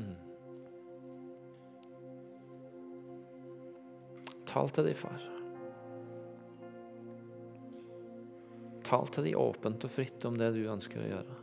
Mm. 0.00 0.16
Tal 4.48 4.72
til 4.72 4.88
de, 4.88 4.94
far. 4.96 5.28
Tal 8.88 9.12
til 9.12 9.28
de 9.28 9.34
åpent 9.36 9.84
og 9.84 9.92
fritt 9.92 10.24
om 10.28 10.38
det 10.40 10.54
du 10.56 10.62
ønsker 10.72 11.00
å 11.00 11.10
gjøre. 11.10 11.36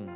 Mm. 0.00 0.12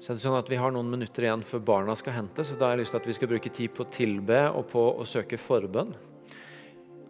Så 0.00 0.12
er 0.12 0.16
det 0.16 0.22
sånn 0.22 0.38
at 0.38 0.48
Vi 0.48 0.60
har 0.60 0.72
noen 0.72 0.88
minutter 0.92 1.26
igjen 1.26 1.44
før 1.44 1.64
barna 1.64 1.96
skal 1.96 2.16
hente, 2.16 2.44
så 2.44 2.56
da 2.56 2.68
har 2.68 2.76
jeg 2.76 2.84
lyst 2.84 2.96
til 2.96 3.02
at 3.02 3.08
vi 3.08 3.16
skal 3.16 3.32
bruke 3.32 3.52
tid 3.56 3.72
på 3.76 3.84
å 3.84 3.92
tilbe 3.92 4.44
og 4.52 4.64
på 4.72 4.84
å 5.00 5.08
søke 5.08 5.40
forbønn. 5.40 5.92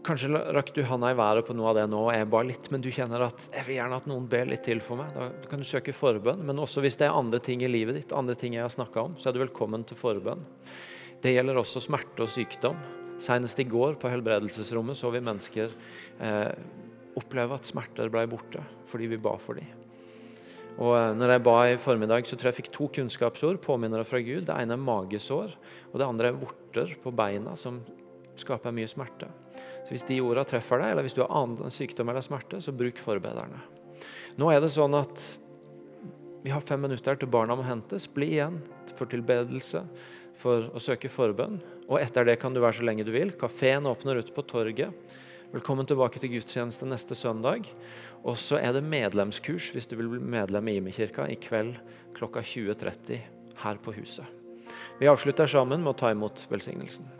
Kanskje 0.00 0.30
rakk 0.56 0.70
du 0.72 0.80
handa 0.88 1.10
i 1.12 1.16
været 1.16 1.44
på 1.44 1.52
noe 1.52 1.70
av 1.70 1.76
det 1.76 1.82
nå, 1.92 1.98
og 2.06 2.14
jeg 2.14 2.28
ba 2.32 2.40
litt, 2.46 2.70
men 2.72 2.80
du 2.80 2.88
kjenner 2.94 3.26
at 3.26 3.44
jeg 3.52 3.66
vil 3.66 3.76
gjerne 3.76 3.98
at 4.00 4.06
noen 4.08 4.28
ber 4.32 4.48
litt 4.48 4.62
til 4.64 4.80
for 4.80 4.96
meg. 4.96 5.10
Da 5.12 5.50
kan 5.50 5.60
du 5.60 5.66
søke 5.68 5.92
forbønn. 5.92 6.40
Men 6.48 6.62
også 6.62 6.80
hvis 6.80 6.96
det 6.96 7.08
er 7.10 7.16
andre 7.18 7.40
ting 7.44 7.60
i 7.60 7.68
livet 7.68 7.98
ditt, 7.98 8.14
andre 8.16 8.36
ting 8.38 8.56
jeg 8.56 8.64
har 8.64 8.72
snakka 8.72 9.02
om, 9.10 9.18
så 9.20 9.28
er 9.28 9.36
du 9.36 9.42
velkommen 9.42 9.84
til 9.84 10.00
forbønn. 10.00 10.40
Det 11.20 11.34
gjelder 11.34 11.60
også 11.60 11.82
smerte 11.84 12.24
og 12.24 12.32
sykdom. 12.32 12.78
Senest 13.20 13.60
i 13.60 13.66
går 13.68 13.98
på 14.00 14.08
helbredelsesrommet 14.08 14.96
så 14.96 15.10
vi 15.12 15.20
mennesker 15.20 15.74
eh, 16.24 16.54
oppleve 17.20 17.58
at 17.60 17.68
smerter 17.68 18.08
ble 18.12 18.24
borte 18.30 18.64
fordi 18.88 19.10
vi 19.12 19.20
ba 19.20 19.34
for 19.36 19.60
dem. 19.60 19.68
Og 20.80 20.94
eh, 20.96 21.10
når 21.18 21.34
jeg 21.34 21.44
ba 21.44 21.58
i 21.68 21.76
formiddag, 21.82 22.24
så 22.24 22.38
tror 22.38 22.48
jeg 22.48 22.54
jeg 22.54 22.62
fikk 22.62 22.72
to 22.78 22.88
kunnskapsord, 22.96 23.60
påminnere 23.60 24.08
fra 24.08 24.22
Gud. 24.24 24.46
Det 24.48 24.56
ene 24.56 24.78
er 24.78 24.88
magesår, 24.88 25.52
og 25.90 26.00
det 26.00 26.08
andre 26.08 26.32
er 26.32 26.40
vorter 26.40 26.96
på 27.04 27.12
beina 27.12 27.52
som 27.60 27.82
skaper 28.40 28.72
mye 28.72 28.88
smerte. 28.88 29.28
Hvis 29.90 30.06
de 30.06 30.20
orda 30.22 30.44
treffer 30.46 30.78
deg, 30.78 30.92
eller 30.92 31.06
hvis 31.06 31.16
du 31.16 31.24
har 31.24 31.32
annen 31.34 31.74
sykdom 31.74 32.12
eller 32.12 32.22
smerte, 32.22 32.60
så 32.62 32.74
bruk 32.74 33.00
forbederne. 33.02 33.58
Nå 34.38 34.50
er 34.52 34.62
det 34.62 34.70
sånn 34.72 34.94
at 34.94 35.22
vi 36.44 36.52
har 36.54 36.62
fem 36.64 36.80
minutter 36.80 37.18
til 37.18 37.28
barna 37.28 37.56
må 37.58 37.66
hentes. 37.66 38.06
Bli 38.08 38.30
igjen 38.36 38.60
for 38.96 39.10
tilbedelse, 39.10 39.82
for 40.40 40.70
å 40.72 40.80
søke 40.80 41.10
forbønn. 41.12 41.58
Og 41.90 41.98
etter 42.00 42.24
det 42.24 42.38
kan 42.40 42.54
du 42.54 42.62
være 42.62 42.78
så 42.78 42.86
lenge 42.86 43.04
du 43.04 43.12
vil. 43.12 43.34
Kafeen 43.36 43.88
åpner 43.90 44.22
ute 44.22 44.32
på 44.32 44.46
torget. 44.48 44.94
Velkommen 45.50 45.88
tilbake 45.90 46.22
til 46.22 46.30
gudstjeneste 46.36 46.86
neste 46.88 47.18
søndag. 47.18 47.66
Og 48.22 48.38
så 48.38 48.60
er 48.62 48.72
det 48.76 48.86
medlemskurs 48.86 49.72
hvis 49.74 49.90
du 49.90 49.98
vil 49.98 50.12
bli 50.14 50.22
medlem 50.22 50.70
i 50.70 50.78
Imekirka 50.78 51.26
i 51.28 51.36
kveld 51.42 51.74
klokka 52.16 52.44
20.30 52.46 53.24
her 53.64 53.80
på 53.82 53.98
huset. 53.98 54.24
Vi 55.00 55.10
avslutter 55.10 55.50
sammen 55.50 55.82
med 55.82 55.92
å 55.92 55.98
ta 55.98 56.14
imot 56.14 56.46
velsignelsen. 56.48 57.19